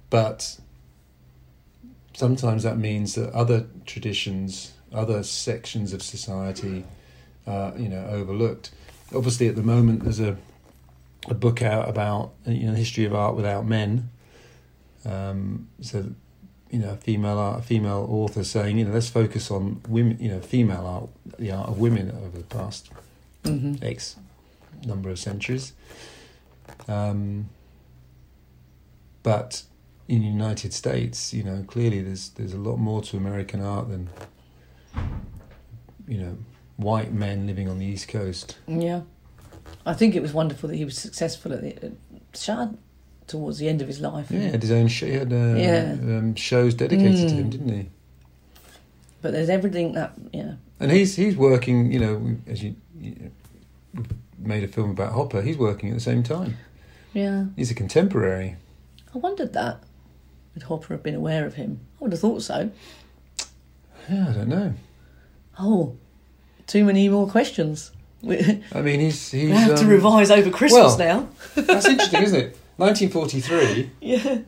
But 0.08 0.58
sometimes 2.14 2.62
that 2.62 2.78
means 2.78 3.14
that 3.14 3.30
other 3.34 3.66
traditions, 3.84 4.72
other 4.92 5.22
sections 5.22 5.92
of 5.92 6.02
society, 6.02 6.84
uh, 7.46 7.72
you 7.76 7.90
know, 7.90 8.06
overlooked. 8.06 8.70
Obviously, 9.14 9.48
at 9.48 9.56
the 9.56 9.62
moment, 9.62 10.04
there's 10.04 10.20
a 10.20 10.36
a 11.28 11.34
book 11.34 11.62
out 11.62 11.88
about 11.88 12.32
you 12.46 12.66
know 12.66 12.72
the 12.72 12.78
history 12.78 13.04
of 13.04 13.14
art 13.14 13.34
without 13.34 13.66
men. 13.66 14.10
Um, 15.04 15.68
so, 15.80 16.06
you 16.70 16.78
know, 16.78 16.90
a 16.90 16.96
female 16.96 17.38
art, 17.38 17.60
a 17.60 17.62
female 17.62 18.06
author 18.10 18.44
saying, 18.44 18.78
you 18.78 18.84
know, 18.84 18.92
let's 18.92 19.08
focus 19.08 19.50
on 19.50 19.80
women, 19.88 20.18
you 20.20 20.28
know, 20.28 20.40
female 20.40 20.86
art, 20.86 21.38
the 21.38 21.50
art 21.50 21.68
of 21.68 21.78
women 21.78 22.10
over 22.10 22.38
the 22.38 22.44
past 22.44 22.90
hmm 23.44 23.74
X 23.82 24.16
number 24.86 25.10
of 25.10 25.18
centuries. 25.18 25.72
Um, 26.86 27.48
but 29.22 29.62
in 30.06 30.20
the 30.20 30.26
United 30.26 30.72
States, 30.72 31.32
you 31.32 31.42
know, 31.42 31.64
clearly 31.66 32.02
there's 32.02 32.30
there's 32.30 32.54
a 32.54 32.58
lot 32.58 32.76
more 32.76 33.02
to 33.02 33.16
American 33.16 33.62
art 33.62 33.88
than 33.88 34.08
you 36.06 36.18
know 36.18 36.38
white 36.76 37.12
men 37.12 37.46
living 37.46 37.68
on 37.68 37.78
the 37.78 37.86
East 37.86 38.08
Coast. 38.08 38.56
Yeah. 38.66 39.02
I 39.84 39.94
think 39.94 40.14
it 40.14 40.22
was 40.22 40.32
wonderful 40.32 40.68
that 40.68 40.76
he 40.76 40.84
was 40.84 40.96
successful 40.96 41.52
at 41.52 41.62
the 41.62 41.92
Shard 42.34 42.76
towards 43.28 43.58
the 43.58 43.68
end 43.68 43.80
of 43.82 43.86
his 43.88 44.00
life. 44.00 44.30
Yeah, 44.30 44.40
he 44.40 44.50
had 44.50 44.62
his 44.62 44.70
own 44.72 44.88
show. 44.88 45.06
He 45.06 45.12
had 45.12 45.32
uh, 45.32 45.54
Yeah. 45.56 45.96
um, 46.00 46.34
shows 46.34 46.74
dedicated 46.74 47.28
to 47.28 47.34
him, 47.34 47.46
Mm. 47.46 47.50
didn't 47.50 47.68
he? 47.68 47.88
But 49.22 49.32
there's 49.32 49.48
everything 49.48 49.92
that 49.92 50.12
yeah. 50.32 50.54
And 50.80 50.90
he's 50.90 51.16
he's 51.16 51.36
working. 51.36 51.92
You 51.92 52.00
know, 52.00 52.36
as 52.46 52.62
you, 52.62 52.74
you 53.00 53.30
made 54.38 54.64
a 54.64 54.68
film 54.68 54.90
about 54.90 55.12
Hopper, 55.12 55.42
he's 55.42 55.56
working 55.58 55.90
at 55.90 55.94
the 55.94 56.00
same 56.00 56.22
time. 56.22 56.56
Yeah. 57.12 57.46
He's 57.56 57.70
a 57.70 57.74
contemporary. 57.74 58.56
I 59.14 59.18
wondered 59.18 59.52
that. 59.54 59.82
Would 60.54 60.64
Hopper 60.64 60.94
have 60.94 61.02
been 61.02 61.14
aware 61.14 61.44
of 61.46 61.54
him? 61.54 61.80
I 62.00 62.04
would 62.04 62.12
have 62.12 62.20
thought 62.20 62.42
so. 62.42 62.70
Yeah, 64.10 64.28
I 64.28 64.32
don't 64.32 64.48
know. 64.48 64.74
Oh, 65.58 65.96
too 66.66 66.84
many 66.84 67.08
more 67.08 67.28
questions. 67.28 67.90
I 68.24 68.80
mean, 68.82 69.00
he's 69.00 69.30
he's 69.30 69.50
we 69.50 69.56
have 69.56 69.78
to 69.78 69.84
um, 69.84 69.90
revise 69.90 70.30
over 70.30 70.50
Christmas 70.50 70.96
well- 70.96 70.98
now. 70.98 71.28
That's 71.62 71.86
interesting, 71.86 72.22
isn't 72.22 72.40
it? 72.40 72.58
1943, 72.78 73.90
Yeah. 74.00 74.38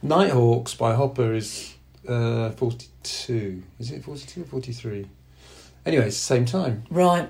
Nighthawks 0.00 0.74
by 0.74 0.94
Hopper 0.94 1.34
is 1.34 1.74
uh, 2.08 2.50
42. 2.50 3.62
Is 3.78 3.90
it 3.90 4.02
42 4.04 4.42
or 4.42 4.44
43? 4.44 5.06
Anyway, 5.84 6.06
it's 6.06 6.16
the 6.18 6.22
same 6.24 6.44
time. 6.44 6.84
Right. 6.90 7.28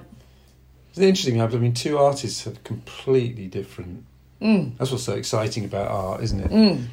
It's 0.91 0.99
interesting. 0.99 1.41
I 1.41 1.47
mean, 1.49 1.73
two 1.75 1.99
artists 1.99 2.45
have 2.45 2.63
completely 2.65 3.47
different. 3.47 4.05
Mm. 4.41 4.77
That's 4.79 4.91
what's 4.91 5.05
so 5.05 5.15
exciting 5.15 5.65
about 5.65 5.91
art, 5.91 6.23
isn't 6.23 6.41
it? 6.41 6.51
Mm. 6.51 6.87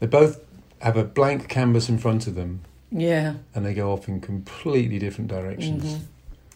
They 0.00 0.06
both 0.06 0.40
have 0.80 0.96
a 0.96 1.04
blank 1.04 1.48
canvas 1.48 1.88
in 1.88 1.98
front 1.98 2.26
of 2.26 2.34
them, 2.34 2.60
Yeah. 2.90 3.34
and 3.54 3.64
they 3.64 3.74
go 3.74 3.92
off 3.92 4.08
in 4.08 4.20
completely 4.20 4.98
different 4.98 5.28
directions. 5.28 5.84
Mhm. 5.84 6.00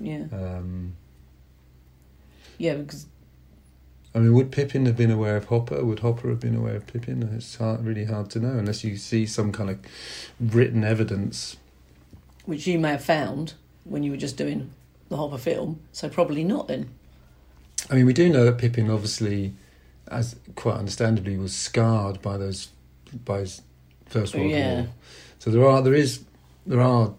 Yeah. 0.00 0.24
Um, 0.32 0.94
Yeah. 2.58 2.74
Because 2.74 3.06
I 4.14 4.18
mean, 4.18 4.34
would 4.34 4.50
Pippin 4.50 4.86
have 4.86 4.96
been 4.96 5.10
aware 5.10 5.36
of 5.36 5.46
Hopper? 5.46 5.84
Would 5.84 6.00
Hopper 6.00 6.28
have 6.30 6.40
been 6.40 6.56
aware 6.56 6.74
of 6.76 6.86
Pippin? 6.86 7.22
It's 7.36 7.56
hard, 7.56 7.84
really 7.84 8.04
hard 8.06 8.28
to 8.30 8.40
know 8.40 8.58
unless 8.58 8.82
you 8.82 8.96
see 8.96 9.24
some 9.26 9.52
kind 9.52 9.70
of 9.70 9.78
written 10.40 10.82
evidence. 10.84 11.56
which 12.46 12.66
you 12.66 12.78
may 12.78 12.90
have 12.90 13.04
found 13.04 13.54
when 13.84 14.02
you 14.02 14.10
were 14.10 14.16
just 14.16 14.36
doing 14.36 14.70
the 15.08 15.16
Hopper 15.16 15.38
film. 15.38 15.78
So 15.92 16.08
probably 16.08 16.42
not 16.42 16.66
then. 16.68 16.88
I 17.88 17.94
mean, 17.94 18.06
we 18.06 18.12
do 18.12 18.28
know 18.28 18.44
that 18.44 18.58
Pippin, 18.58 18.90
obviously, 18.90 19.54
as 20.08 20.34
quite 20.56 20.76
understandably, 20.76 21.36
was 21.36 21.54
scarred 21.54 22.20
by 22.20 22.36
those 22.36 22.68
by 23.24 23.40
his 23.40 23.62
First 24.06 24.34
World 24.34 24.50
Yeah. 24.50 24.74
War. 24.82 24.88
So 25.38 25.50
there 25.50 25.64
are 25.66 25.82
there 25.82 25.94
is 25.94 26.24
there 26.66 26.80
are 26.80 27.12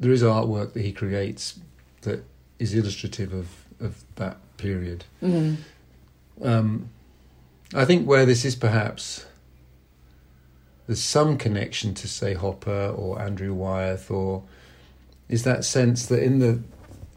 there 0.00 0.12
is 0.12 0.22
artwork 0.22 0.72
that 0.72 0.80
he 0.82 0.92
creates 0.92 1.58
that 2.02 2.24
is 2.58 2.72
illustrative 2.74 3.32
of 3.34 3.48
of 3.80 4.04
that 4.16 4.38
period. 4.56 5.04
Mm. 5.22 5.56
Um, 6.42 6.90
I 7.74 7.84
think 7.84 8.06
where 8.06 8.26
this 8.26 8.44
is 8.44 8.54
perhaps 8.54 9.26
there's 10.86 11.02
some 11.02 11.36
connection 11.36 11.94
to 11.94 12.06
say 12.08 12.34
Hopper 12.34 12.94
or 12.96 13.20
Andrew 13.20 13.52
Wyeth 13.52 14.10
or 14.10 14.44
is 15.28 15.42
that 15.42 15.64
sense 15.64 16.06
that 16.06 16.22
in 16.22 16.38
the 16.38 16.60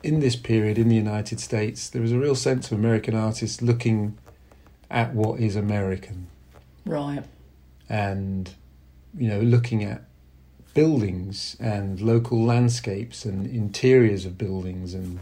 in 0.02 0.22
this 0.22 0.36
period 0.36 0.78
in 0.78 0.88
the 0.90 0.96
United 0.96 1.40
States 1.40 1.90
there 1.90 2.02
was 2.02 2.12
a 2.12 2.18
real 2.18 2.36
sense 2.36 2.72
of 2.72 2.78
American 2.80 3.14
artists 3.16 3.62
looking 3.62 4.18
at 4.90 5.14
what 5.14 5.40
is 5.40 5.56
American 5.56 6.28
Right. 6.86 7.24
and 7.88 8.50
you 9.16 9.28
know 9.28 9.42
looking 9.42 9.84
at 9.84 10.04
buildings 10.74 11.56
and 11.60 12.00
local 12.02 12.44
landscapes 12.44 13.26
and 13.26 13.46
interiors 13.46 14.26
of 14.26 14.38
buildings 14.38 14.94
and 14.96 15.20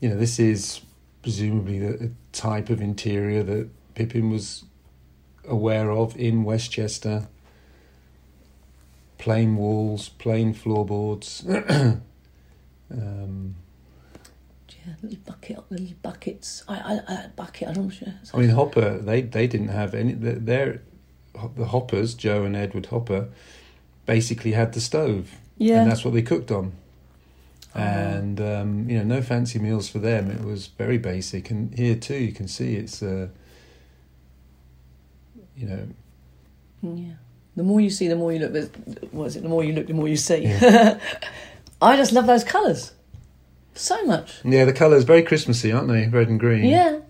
you 0.00 0.08
know 0.10 0.16
this 0.16 0.38
is 0.38 0.80
presumably 1.22 1.78
the 1.78 1.96
the 1.96 2.10
type 2.32 2.70
of 2.70 2.80
interior 2.80 3.42
that 3.42 3.68
Pippin 3.94 4.30
was 4.30 4.64
aware 5.46 5.90
of 5.90 6.16
in 6.16 6.44
West 6.44 6.70
Chester 6.70 7.28
plain 9.18 9.56
walls 9.56 10.10
plain 10.10 10.54
floorboards 10.54 11.44
um, 12.90 13.56
Yeah, 14.68 14.94
little 15.02 15.18
bucket, 15.26 15.58
little 15.70 15.96
buckets. 16.02 16.62
I, 16.68 16.74
I, 16.74 17.00
I 17.08 17.26
bucket. 17.34 17.68
I 17.68 17.72
don't 17.72 18.00
know. 18.00 18.12
I 18.32 18.38
mean 18.38 18.50
Hopper 18.50 18.98
they 18.98 19.22
they 19.22 19.46
didn't 19.46 19.68
have 19.68 19.94
any 19.94 20.12
their 20.12 20.82
the 21.56 21.66
Hoppers 21.66 22.14
Jo 22.14 22.44
and 22.44 22.56
Edward 22.56 22.86
Hopper 22.86 23.28
basically 24.06 24.52
had 24.52 24.72
the 24.72 24.80
stove 24.80 25.36
yeah. 25.58 25.82
and 25.82 25.90
that's 25.90 26.04
what 26.04 26.14
they 26.14 26.22
cooked 26.22 26.50
on. 26.50 26.72
Oh. 27.74 27.80
And 27.80 28.40
um, 28.40 28.88
you 28.88 28.98
know, 28.98 29.04
no 29.04 29.22
fancy 29.22 29.58
meals 29.58 29.88
for 29.88 29.98
them. 29.98 30.30
It 30.30 30.42
was 30.44 30.66
very 30.68 30.98
basic. 30.98 31.50
And 31.50 31.74
here 31.74 31.94
too, 31.96 32.16
you 32.16 32.32
can 32.32 32.48
see 32.48 32.74
it's, 32.76 33.02
uh, 33.02 33.28
you 35.56 35.66
know, 35.66 35.88
Yeah. 36.82 37.14
The 37.56 37.64
more 37.64 37.80
you 37.80 37.90
see, 37.90 38.06
the 38.06 38.14
more 38.16 38.32
you 38.32 38.38
look. 38.46 38.72
What 39.10 39.26
is 39.26 39.36
it? 39.36 39.42
The 39.42 39.48
more 39.48 39.64
you 39.64 39.72
look, 39.72 39.88
the 39.88 39.92
more 39.92 40.06
you 40.08 40.16
see. 40.16 40.44
Yeah. 40.44 40.98
I 41.82 41.96
just 41.96 42.12
love 42.12 42.26
those 42.26 42.44
colours 42.44 42.92
so 43.74 44.04
much. 44.04 44.40
yeah, 44.44 44.64
the 44.64 44.72
colours 44.72 45.04
very 45.04 45.22
Christmassy, 45.22 45.72
aren't 45.72 45.88
they? 45.88 46.08
Red 46.08 46.28
and 46.28 46.38
green. 46.38 46.64
Yeah, 46.64 47.00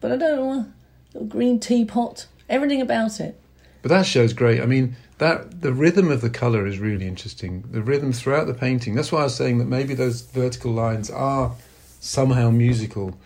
but 0.00 0.12
I 0.12 0.16
don't 0.16 0.36
know. 0.36 0.66
Little 1.12 1.28
green 1.28 1.60
teapot. 1.60 2.26
Everything 2.48 2.80
about 2.80 3.20
it. 3.20 3.40
But 3.82 3.88
that 3.90 4.06
show's 4.06 4.32
great. 4.32 4.60
I 4.60 4.66
mean, 4.66 4.96
that 5.24 5.62
the 5.62 5.72
rhythm 5.72 6.10
of 6.10 6.20
the 6.20 6.28
colour 6.28 6.66
is 6.66 6.78
really 6.78 7.06
interesting. 7.06 7.64
The 7.70 7.82
rhythm 7.82 8.12
throughout 8.12 8.46
the 8.46 8.52
painting. 8.52 8.94
That's 8.94 9.10
why 9.10 9.20
I 9.20 9.24
was 9.24 9.34
saying 9.34 9.56
that 9.58 9.64
maybe 9.64 9.94
those 9.94 10.20
vertical 10.20 10.70
lines 10.72 11.10
are 11.10 11.54
somehow 11.98 12.50
musical, 12.50 13.16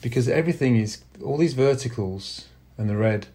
because 0.00 0.30
everything 0.30 0.76
is 0.76 1.02
all 1.22 1.36
these 1.36 1.52
verticals 1.52 2.48
and 2.78 2.88
the 2.88 2.96
red. 2.96 3.26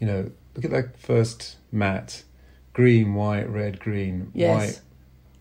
You 0.00 0.08
know, 0.08 0.30
look 0.56 0.64
at 0.64 0.72
that 0.72 0.98
first 0.98 1.56
mat: 1.70 2.24
green, 2.72 3.14
white, 3.14 3.48
red, 3.48 3.78
green, 3.78 4.32
Yes. 4.34 4.50
white, 4.50 4.80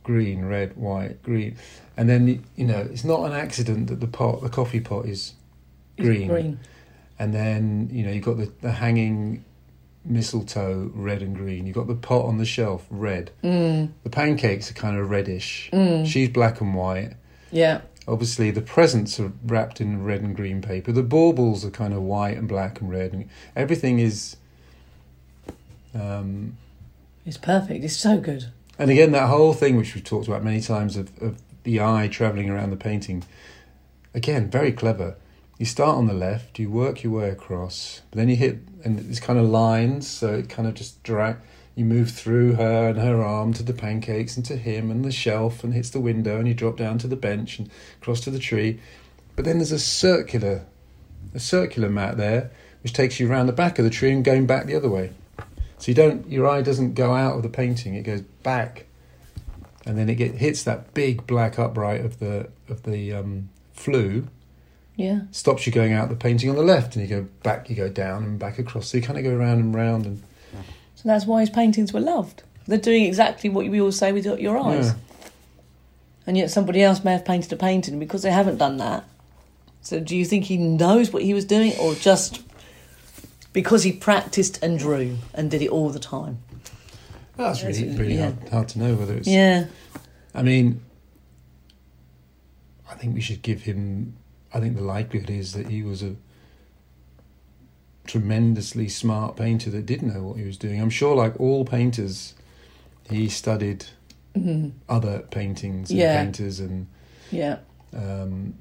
green, 0.04 0.45
red, 0.45 0.78
white, 0.78 1.23
green, 1.23 1.56
and 1.97 2.08
then 2.08 2.43
you 2.56 2.67
know 2.67 2.82
it's 2.93 3.04
not 3.04 3.21
an 3.23 3.34
accident 3.34 3.88
that 3.88 3.99
the 3.99 4.08
pot, 4.08 4.43
the 4.43 4.49
coffee 4.49 4.80
pot, 4.80 5.08
is 5.08 5.34
It's 5.97 6.06
green. 6.08 6.28
Green. 6.28 6.60
and 7.17 7.34
then 7.34 7.89
you 7.91 8.04
know 8.06 8.12
you've 8.12 8.25
got 8.25 8.38
the, 8.38 8.52
the 8.62 8.73
hanging 8.73 9.43
mistletoe 10.05 10.91
red 10.95 11.21
and 11.21 11.35
green 11.35 11.65
you've 11.67 11.75
got 11.75 11.88
the 11.88 11.95
pot 11.95 12.25
on 12.25 12.38
the 12.38 12.45
shelf 12.45 12.85
red 12.89 13.31
Mm. 13.43 13.89
the 14.03 14.09
pancakes 14.09 14.71
are 14.71 14.73
kind 14.73 14.97
of 14.97 15.09
reddish 15.09 15.69
Mm. 15.73 16.05
she's 16.05 16.29
black 16.29 16.62
and 16.62 16.73
white 16.73 17.13
Yeah. 17.51 17.81
obviously 18.07 18.49
the 18.51 18.62
presents 18.62 19.19
are 19.19 19.31
wrapped 19.45 19.81
in 19.81 20.03
red 20.03 20.21
and 20.21 20.35
green 20.35 20.62
paper 20.62 20.91
the 20.91 21.03
baubles 21.03 21.65
are 21.65 21.69
kind 21.69 21.93
of 21.93 22.01
white 22.01 22.38
and 22.38 22.47
black 22.47 22.79
and 22.81 22.89
red 22.89 23.13
and 23.13 23.29
everything 23.55 23.99
is 23.99 24.38
um, 25.93 26.55
It's 27.25 27.38
perfect. 27.38 27.83
It's 27.83 27.95
so 27.97 28.19
good. 28.19 28.45
and 28.77 28.89
again 28.91 29.12
that 29.12 29.27
whole 29.27 29.53
thing 29.53 29.75
which 29.75 29.95
we've 29.95 30.03
talked 30.03 30.27
about 30.27 30.43
many 30.43 30.62
times 30.62 30.95
of, 30.95 31.12
of 31.21 31.41
the 31.63 31.81
eye 31.81 32.07
travelling 32.07 32.49
around 32.49 32.69
the 32.69 32.77
painting. 32.77 33.23
Again, 34.15 34.49
very 34.49 34.71
clever. 34.71 35.15
You 35.60 35.65
start 35.65 35.98
on 35.98 36.08
the 36.08 36.13
left, 36.13 36.58
you 36.58 36.69
work 36.69 37.04
your 37.04 37.12
way 37.12 37.30
across, 37.30 38.02
then 38.12 38.30
you 38.30 38.38
hit, 38.38 38.60
and 38.86 38.98
it's 38.98 39.19
kind 39.19 39.38
of 39.38 39.45
lines, 39.45 40.08
so 40.08 40.36
it 40.36 40.48
kind 40.48 40.69
of 40.69 40.74
just 40.74 41.04
drag. 41.04 41.36
You 41.76 41.84
move 41.84 42.12
through 42.12 42.54
her 42.54 42.88
and 42.88 42.98
her 42.98 43.22
arm 43.22 43.52
to 43.56 43.63
the 43.63 43.74
pancakes 43.74 44.38
and 44.38 44.45
to 44.45 44.56
him 44.56 44.89
and 44.89 45.04
the 45.04 45.12
shelf 45.12 45.62
and 45.62 45.74
hits 45.74 45.89
the 45.89 46.00
window 46.00 46.39
and 46.39 46.48
you 46.48 46.54
drop 46.54 46.78
down 46.78 46.98
to 47.00 47.08
the 47.08 47.17
bench 47.17 47.60
and 47.60 47.69
cross 48.00 48.22
to 48.22 48.32
the 48.32 48.39
tree. 48.39 48.80
But 49.36 49.43
then 49.43 49.58
there's 49.58 49.74
a 49.74 49.80
circular, 49.80 50.65
a 51.34 51.41
circular 51.41 51.89
mat 51.89 52.15
there, 52.15 52.52
which 52.82 52.93
takes 52.93 53.19
you 53.19 53.30
around 53.30 53.48
the 53.48 53.54
back 53.54 53.80
of 53.80 53.84
the 53.84 53.91
tree 53.91 54.13
and 54.13 54.24
going 54.24 54.45
back 54.45 54.65
the 54.65 54.76
other 54.76 54.89
way. 54.89 55.12
So 55.78 55.91
you 55.91 55.93
don't, 55.93 56.30
your 56.30 56.48
eye 56.48 56.62
doesn't 56.62 56.93
go 56.93 57.13
out 57.13 57.36
of 57.36 57.43
the 57.43 57.50
painting; 57.50 57.95
it 57.95 58.04
goes 58.04 58.22
back, 58.22 58.86
and 59.86 59.98
then 59.98 60.10
it 60.10 60.15
get, 60.15 60.36
hits 60.36 60.63
that 60.63 60.93
big 60.93 61.28
black 61.28 61.60
upright 61.60 62.04
of 62.06 62.19
the 62.19 62.50
of 62.69 62.84
the 62.84 63.13
um, 63.13 63.50
flue, 63.74 64.28
Yeah. 64.99 65.21
stops 65.31 65.65
you 65.65 65.71
going 65.71 65.93
out 65.93 66.09
the 66.09 66.15
painting 66.15 66.49
on 66.49 66.57
the 66.57 66.62
left, 66.62 66.95
and 66.95 67.07
you 67.07 67.15
go 67.15 67.27
back, 67.41 67.69
you 67.69 67.75
go 67.75 67.88
down 67.88 68.23
and 68.23 68.38
back 68.38 68.59
across. 68.59 68.89
So 68.89 68.97
you 68.97 69.03
kind 69.03 69.17
of 69.17 69.23
go 69.23 69.33
round 69.33 69.62
and 69.62 69.73
round, 69.73 70.05
and 70.05 70.21
So 70.95 71.03
that's 71.05 71.25
why 71.25 71.39
his 71.39 71.49
paintings 71.49 71.93
were 71.93 72.01
loved. 72.01 72.43
They're 72.67 72.77
doing 72.77 73.05
exactly 73.05 73.49
what 73.49 73.65
we 73.67 73.79
all 73.79 73.93
say 73.93 74.12
with 74.12 74.25
your- 74.25 74.38
your 74.38 74.57
eyes. 74.57 74.88
Yeah. 74.88 74.93
And 76.27 76.38
yet 76.38 76.51
somebody 76.51 76.83
else 76.83 77.03
may 77.03 77.13
have 77.13 77.23
painted 77.23 77.53
a 77.53 77.55
painting 77.55 77.97
because 77.97 78.21
they 78.23 78.31
haven't 78.31 78.57
done 78.57 78.75
that. 78.77 79.05
So 79.81 80.01
do 80.01 80.17
you 80.17 80.25
think 80.25 80.45
he 80.45 80.57
knows 80.57 81.13
what 81.13 81.23
he 81.23 81.33
was 81.33 81.45
doing 81.45 81.73
or 81.79 81.95
just 81.95 82.41
because 83.53 83.83
he 83.83 83.93
practiced 83.93 84.62
and 84.62 84.77
drew 84.77 85.17
and 85.33 85.49
did 85.49 85.62
it 85.62 85.69
all 85.69 85.89
the 85.89 85.99
time? 85.99 86.39
that's 87.38 87.63
really 87.63 87.95
really 87.95 88.15
yeah. 88.15 88.31
hard, 88.31 88.49
hard 88.49 88.67
to 88.67 88.79
know 88.79 88.95
whether 88.95 89.13
it's. 89.15 89.27
Yeah. 89.27 89.67
I 90.35 90.41
mean, 90.41 90.81
I 92.91 92.95
think 92.95 93.15
we 93.15 93.21
should 93.21 93.41
give 93.41 93.62
him. 93.62 94.17
I 94.53 94.59
think 94.59 94.75
the 94.75 94.83
likelihood 94.83 95.29
is 95.29 95.53
that 95.53 95.67
he 95.67 95.83
was 95.83 96.01
a 96.03 96.15
tremendously 98.07 98.89
smart 98.89 99.35
painter 99.35 99.69
that 99.69 99.85
did 99.85 100.01
know 100.01 100.23
what 100.23 100.38
he 100.38 100.43
was 100.45 100.57
doing. 100.57 100.81
I'm 100.81 100.89
sure, 100.89 101.15
like 101.15 101.39
all 101.39 101.63
painters, 101.65 102.33
he 103.09 103.29
studied 103.29 103.85
Mhm. 104.35 104.71
other 104.88 105.19
paintings 105.31 105.89
and 105.91 105.99
Yeah. 105.99 106.21
painters 106.23 106.59
and. 106.59 106.88
Yeah. 107.31 107.57
Um, 107.93 108.55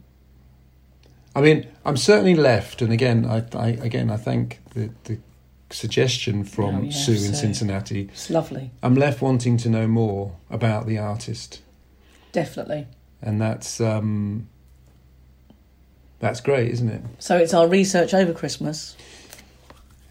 I 1.34 1.40
mean, 1.40 1.66
I'm 1.84 1.96
certainly 1.96 2.34
left, 2.34 2.82
and 2.82 2.92
again, 2.92 3.24
I, 3.24 3.44
I 3.54 3.68
again 3.68 4.10
I 4.10 4.16
thank 4.16 4.60
the, 4.74 4.90
the 5.04 5.18
suggestion 5.70 6.44
from 6.44 6.74
Oh, 6.76 6.82
yeah, 6.82 6.90
Sue 6.90 7.12
in 7.12 7.18
Sue. 7.18 7.34
Cincinnati. 7.34 8.02
It's 8.12 8.28
lovely. 8.30 8.70
I'm 8.82 8.94
left 8.94 9.22
wanting 9.22 9.56
to 9.58 9.68
know 9.68 9.86
more 9.86 10.32
about 10.50 10.86
the 10.86 10.98
artist, 10.98 11.60
Definitely. 12.32 12.86
and 13.22 13.40
that's 13.40 13.80
um, 13.80 14.48
that's 16.20 16.40
great, 16.40 16.70
isn't 16.72 16.88
it? 16.88 17.02
So 17.18 17.36
it's 17.36 17.54
our 17.54 17.68
research 17.68 18.14
over 18.14 18.32
Christmas. 18.32 18.96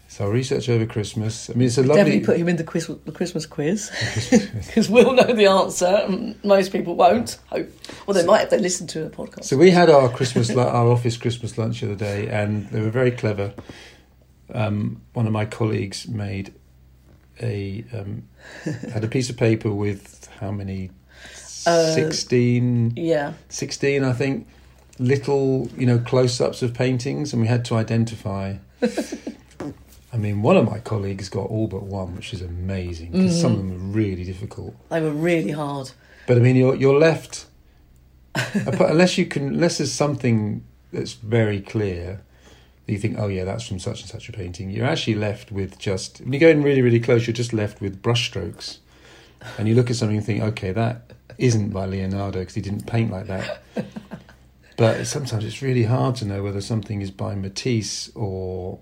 So 0.08 0.28
research 0.28 0.68
over 0.68 0.84
Christmas. 0.84 1.48
I 1.48 1.52
mean, 1.52 1.68
it's 1.68 1.78
a 1.78 1.82
lovely. 1.82 1.96
Definitely 1.96 2.24
put 2.26 2.36
him 2.38 2.48
in 2.48 2.56
the 2.56 2.64
quiz, 2.64 2.86
the 3.04 3.12
Christmas 3.12 3.46
quiz 3.46 3.90
because 4.66 4.88
we'll 4.90 5.12
know 5.12 5.32
the 5.32 5.46
answer. 5.46 5.86
and 5.86 6.34
Most 6.44 6.72
people 6.72 6.96
won't. 6.96 7.38
Hope. 7.50 7.70
Well, 8.06 8.14
they 8.14 8.24
might 8.26 8.42
if 8.44 8.50
they 8.50 8.58
listen 8.58 8.86
to 8.88 9.06
a 9.06 9.10
podcast. 9.10 9.44
So 9.44 9.56
we 9.56 9.70
had 9.70 9.90
our 9.90 10.08
Christmas, 10.08 10.50
our 10.50 10.88
office 10.88 11.16
Christmas 11.16 11.56
lunch 11.56 11.82
the 11.82 11.86
other 11.92 11.94
day, 11.94 12.28
and 12.28 12.68
they 12.70 12.80
were 12.80 12.90
very 12.90 13.12
clever. 13.12 13.54
Um, 14.52 15.02
one 15.12 15.26
of 15.26 15.32
my 15.32 15.44
colleagues 15.44 16.08
made 16.08 16.52
a 17.40 17.84
um, 17.92 18.24
had 18.92 19.04
a 19.04 19.08
piece 19.08 19.30
of 19.30 19.36
paper 19.36 19.70
with 19.70 20.28
how 20.40 20.50
many 20.50 20.90
Uh, 21.66 21.92
16, 21.94 22.94
yeah. 22.96 23.34
16 23.50 24.02
I 24.02 24.12
think 24.14 24.48
little 24.98 25.68
you 25.76 25.86
know 25.86 25.98
close-ups 25.98 26.62
of 26.62 26.74
paintings, 26.74 27.32
and 27.32 27.42
we 27.42 27.48
had 27.48 27.64
to 27.66 27.74
identify. 27.74 28.56
I 30.10 30.16
mean, 30.16 30.40
one 30.40 30.56
of 30.56 30.64
my 30.64 30.78
colleagues 30.78 31.28
got 31.28 31.50
all 31.50 31.66
but 31.66 31.82
one, 31.82 32.16
which 32.16 32.32
is 32.32 32.40
amazing 32.40 33.12
because 33.12 33.38
some 33.38 33.52
of 33.52 33.58
mm. 33.58 33.68
them 33.68 33.92
were 33.92 33.98
really 33.98 34.24
difficult. 34.24 34.74
They 34.88 35.02
were 35.02 35.10
really 35.10 35.50
hard. 35.50 35.90
But 36.26 36.38
I 36.38 36.40
mean, 36.40 36.56
you're 36.56 36.74
you're 36.74 36.98
left 36.98 37.46
uh, 38.34 38.86
unless 38.88 39.18
you 39.18 39.26
can 39.26 39.48
unless 39.48 39.78
there's 39.78 39.92
something 39.92 40.64
that's 40.92 41.14
very 41.14 41.60
clear 41.60 42.20
that 42.86 42.92
you 42.92 42.98
think, 42.98 43.18
oh 43.18 43.28
yeah, 43.28 43.44
that's 43.44 43.66
from 43.66 43.78
such 43.78 44.00
and 44.00 44.08
such 44.08 44.28
a 44.28 44.32
painting. 44.32 44.70
You're 44.70 44.86
actually 44.86 45.16
left 45.16 45.52
with 45.52 45.78
just 45.78 46.20
when 46.20 46.32
you 46.32 46.38
go 46.38 46.48
in 46.48 46.62
really 46.62 46.82
really 46.82 47.00
close, 47.00 47.26
you're 47.26 47.34
just 47.34 47.52
left 47.52 47.80
with 47.80 48.02
brushstrokes, 48.02 48.78
and 49.58 49.68
you 49.68 49.74
look 49.74 49.90
at 49.90 49.96
something 49.96 50.16
and 50.16 50.26
think, 50.26 50.42
okay, 50.42 50.72
that 50.72 51.12
isn't 51.38 51.70
by 51.70 51.86
Leonardo 51.86 52.40
because 52.40 52.54
he 52.54 52.60
didn't 52.60 52.86
paint 52.86 53.10
like 53.10 53.26
that. 53.26 53.62
But 54.78 55.06
sometimes 55.08 55.44
it's 55.44 55.60
really 55.60 55.82
hard 55.82 56.14
to 56.16 56.24
know 56.24 56.42
whether 56.42 56.60
something 56.62 57.02
is 57.02 57.10
by 57.10 57.34
Matisse 57.34 58.10
or 58.14 58.78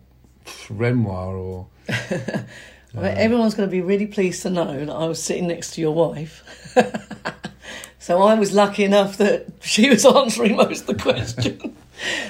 Renoir 0.70 1.34
or. 1.36 1.66
Well, 2.94 3.12
everyone's 3.14 3.54
going 3.54 3.68
to 3.68 3.70
be 3.70 3.82
really 3.82 4.06
pleased 4.06 4.40
to 4.42 4.48
know 4.50 4.86
that 4.86 4.90
I 4.90 5.04
was 5.06 5.22
sitting 5.22 5.48
next 5.48 5.72
to 5.72 5.82
your 5.82 5.92
wife. 5.92 6.42
so 7.98 8.22
I 8.22 8.32
was 8.38 8.54
lucky 8.54 8.84
enough 8.84 9.18
that 9.18 9.48
she 9.60 9.90
was 9.90 10.06
answering 10.16 10.56
most 10.56 10.82
of 10.88 10.96
the 10.96 11.02
questions. 11.02 11.60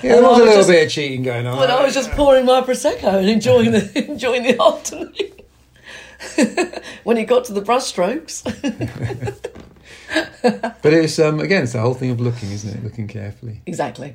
Yeah, 0.03 0.17
there 0.17 0.25
I 0.25 0.29
was 0.29 0.39
a 0.41 0.43
little 0.43 0.57
just- 0.57 0.69
bit 0.69 0.87
of 0.87 0.91
cheating 0.93 1.23
going 1.23 1.47
on. 1.47 1.57
But 1.57 1.71
I 1.71 1.85
was 1.85 1.95
just 1.95 2.11
pouring 2.13 2.47
my 2.47 2.63
prosecco 2.63 3.15
and 3.21 3.29
enjoying 3.29 3.71
the 3.71 4.07
enjoying 4.11 4.43
the 4.43 4.61
afternoon. 4.61 5.13
when 7.05 7.17
it 7.17 7.27
got 7.27 7.45
to 7.45 7.53
the 7.53 7.63
brushstrokes, 7.63 8.43
But 10.83 10.93
it's 10.93 11.19
um 11.19 11.41
again, 11.41 11.65
it's 11.65 11.73
the 11.73 11.81
whole 11.81 11.95
thing 11.95 12.11
of 12.11 12.21
looking, 12.21 12.51
isn't 12.53 12.73
it? 12.77 12.85
Looking 12.85 13.09
carefully. 13.09 13.63
exactly. 13.67 14.15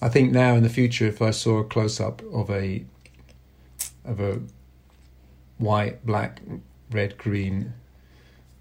I 0.00 0.08
think 0.08 0.32
now 0.32 0.54
in 0.54 0.62
the 0.62 0.68
future, 0.68 1.06
if 1.06 1.20
I 1.22 1.30
saw 1.30 1.58
a 1.58 1.64
close 1.64 2.00
up 2.00 2.22
of 2.32 2.50
a 2.50 2.84
of 4.04 4.20
a 4.20 4.40
white, 5.58 6.04
black, 6.06 6.40
red, 6.90 7.18
green 7.18 7.72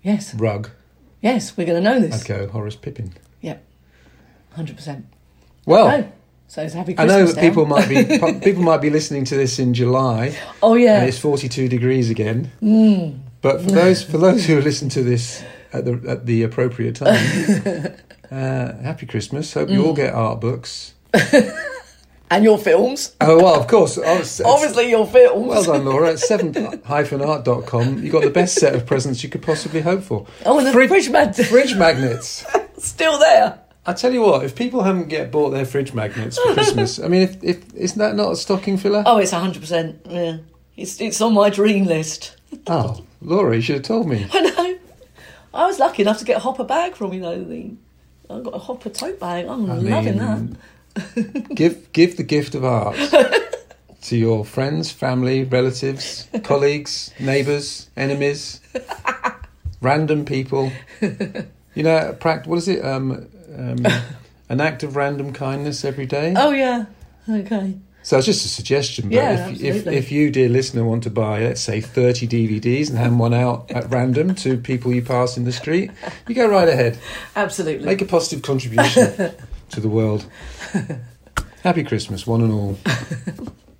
Yes, 0.03 0.33
rug, 0.35 0.69
yes, 1.21 1.57
we're 1.57 1.65
going 1.65 1.83
to 1.83 1.89
know 1.89 1.99
this. 1.99 2.21
I'd 2.21 2.27
go 2.27 2.47
Horace 2.47 2.75
Pippin. 2.75 3.13
Yep, 3.41 3.63
hundred 4.53 4.75
percent. 4.75 5.05
Well, 5.65 5.87
No, 5.87 6.11
so 6.47 6.61
it's 6.63 6.73
happy 6.73 6.95
I 6.97 7.05
know 7.05 7.25
that 7.25 7.39
people 7.39 7.65
might 7.65 7.89
be 7.89 8.03
people 8.43 8.63
might 8.63 8.81
be 8.81 8.89
listening 8.89 9.25
to 9.25 9.35
this 9.35 9.59
in 9.59 9.73
July, 9.73 10.37
Oh 10.61 10.75
yeah, 10.75 10.99
and 10.99 11.09
it's 11.09 11.19
forty 11.19 11.49
two 11.49 11.67
degrees 11.67 12.09
again. 12.09 12.51
Mm. 12.61 13.19
But 13.41 13.61
for 13.61 13.71
those 13.71 14.03
for 14.03 14.17
those 14.17 14.45
who 14.45 14.59
listen 14.61 14.89
to 14.89 15.03
this 15.03 15.43
at 15.73 15.85
the 15.85 16.01
at 16.07 16.25
the 16.25 16.43
appropriate 16.43 16.95
time, 16.95 17.15
uh, 18.31 18.81
happy 18.81 19.05
Christmas. 19.05 19.53
Hope 19.53 19.69
you 19.69 19.85
all 19.85 19.93
Mm. 19.93 19.97
get 19.97 20.13
art 20.13 20.39
books. 20.41 20.93
and 22.29 22.43
your 22.43 22.57
films. 22.57 23.15
Oh 23.21 23.37
well, 23.37 23.59
of 23.59 23.67
course. 23.67 23.97
obviously- 24.05 24.45
Obviously, 24.45 24.89
your 24.89 25.05
films. 25.07 25.47
Well 25.47 25.63
done, 25.63 25.85
Laura. 25.85 26.09
At 26.11 26.15
7-art.com, 26.17 28.03
you 28.03 28.11
got 28.11 28.23
the 28.23 28.29
best 28.29 28.55
set 28.55 28.75
of 28.75 28.85
presents 28.85 29.23
you 29.23 29.29
could 29.29 29.41
possibly 29.41 29.81
hope 29.81 30.03
for. 30.03 30.27
Oh, 30.45 30.57
and 30.57 30.67
the 30.67 30.71
Fridge- 30.73 30.89
fridge 30.89 31.09
mag 31.09 31.35
Fridge 31.35 31.75
magnets. 31.75 32.45
still 32.77 33.17
there. 33.19 33.59
I 33.85 33.93
tell 33.93 34.11
you 34.13 34.21
what, 34.21 34.43
if 34.43 34.53
people 34.53 34.83
haven't 34.83 35.07
get 35.07 35.31
bought 35.31 35.51
their 35.51 35.63
fridge 35.65 35.93
magnets 35.93 36.37
for 36.37 36.53
Christmas, 36.53 36.99
I 36.99 37.07
mean, 37.07 37.21
if, 37.21 37.41
if 37.41 37.73
isn't 37.73 37.97
that 37.99 38.15
not 38.15 38.33
a 38.33 38.35
stocking 38.35 38.75
filler? 38.77 39.01
Oh, 39.05 39.17
it's 39.17 39.31
hundred 39.31 39.61
percent. 39.61 40.01
Yeah, 40.09 40.37
it's 40.75 40.99
it's 40.99 41.21
on 41.21 41.33
my 41.33 41.49
dream 41.49 41.85
list. 41.85 42.35
Oh, 42.67 43.01
Laura, 43.21 43.55
you 43.55 43.61
should 43.61 43.75
have 43.75 43.83
told 43.85 44.09
me. 44.09 44.27
I 44.33 44.41
know. 44.41 44.77
I 45.57 45.65
was 45.65 45.79
lucky 45.79 46.03
enough 46.03 46.19
to 46.19 46.25
get 46.25 46.37
a 46.37 46.39
hopper 46.39 46.63
bag 46.63 46.95
from 46.95 47.13
you 47.13 47.19
know 47.19 47.43
the. 47.43 47.71
I 48.29 48.39
got 48.41 48.53
a 48.53 48.59
hopper 48.59 48.89
tote 48.89 49.19
bag. 49.19 49.47
I'm 49.47 49.69
I 49.69 49.75
loving 49.75 50.17
that. 50.17 51.49
give 51.55 51.91
give 51.93 52.15
the 52.15 52.23
gift 52.23 52.53
of 52.53 52.63
art 52.63 52.95
to 54.01 54.15
your 54.15 54.45
friends, 54.45 54.91
family, 54.91 55.43
relatives, 55.43 56.27
colleagues, 56.43 57.11
neighbours, 57.19 57.89
enemies, 57.97 58.61
random 59.81 60.25
people. 60.25 60.71
You 61.01 61.83
know, 61.83 62.15
pract- 62.19 62.45
what 62.45 62.57
is 62.57 62.67
it? 62.67 62.85
Um, 62.85 63.27
um, 63.57 63.85
an 64.49 64.61
act 64.61 64.83
of 64.83 64.95
random 64.95 65.33
kindness 65.33 65.83
every 65.83 66.05
day. 66.05 66.35
Oh 66.37 66.51
yeah. 66.51 66.85
Okay. 67.27 67.77
So 68.07 68.17
it's 68.17 68.25
just 68.25 68.45
a 68.45 68.47
suggestion, 68.47 69.09
but 69.09 69.15
Yeah, 69.15 69.49
if, 69.49 69.61
if 69.61 69.85
if 69.85 70.11
you, 70.13 70.31
dear 70.31 70.47
listener, 70.47 70.85
want 70.85 71.03
to 71.03 71.09
buy, 71.09 71.41
let's 71.41 71.59
say, 71.59 71.81
thirty 71.81 72.25
DVDs 72.25 72.87
and 72.87 72.97
hand 72.97 73.19
one 73.19 73.33
out 73.33 73.69
at 73.69 73.91
random 73.91 74.33
to 74.35 74.55
people 74.55 74.93
you 74.93 75.01
pass 75.01 75.35
in 75.35 75.43
the 75.43 75.51
street, 75.51 75.91
you 76.25 76.33
go 76.33 76.47
right 76.47 76.69
ahead. 76.69 76.97
Absolutely. 77.35 77.85
Make 77.85 78.01
a 78.01 78.05
positive 78.05 78.43
contribution 78.43 79.33
to 79.71 79.81
the 79.81 79.89
world. 79.89 80.25
Happy 81.63 81.83
Christmas, 81.83 82.25
one 82.25 82.43
and 82.43 82.53
all. 82.53 82.77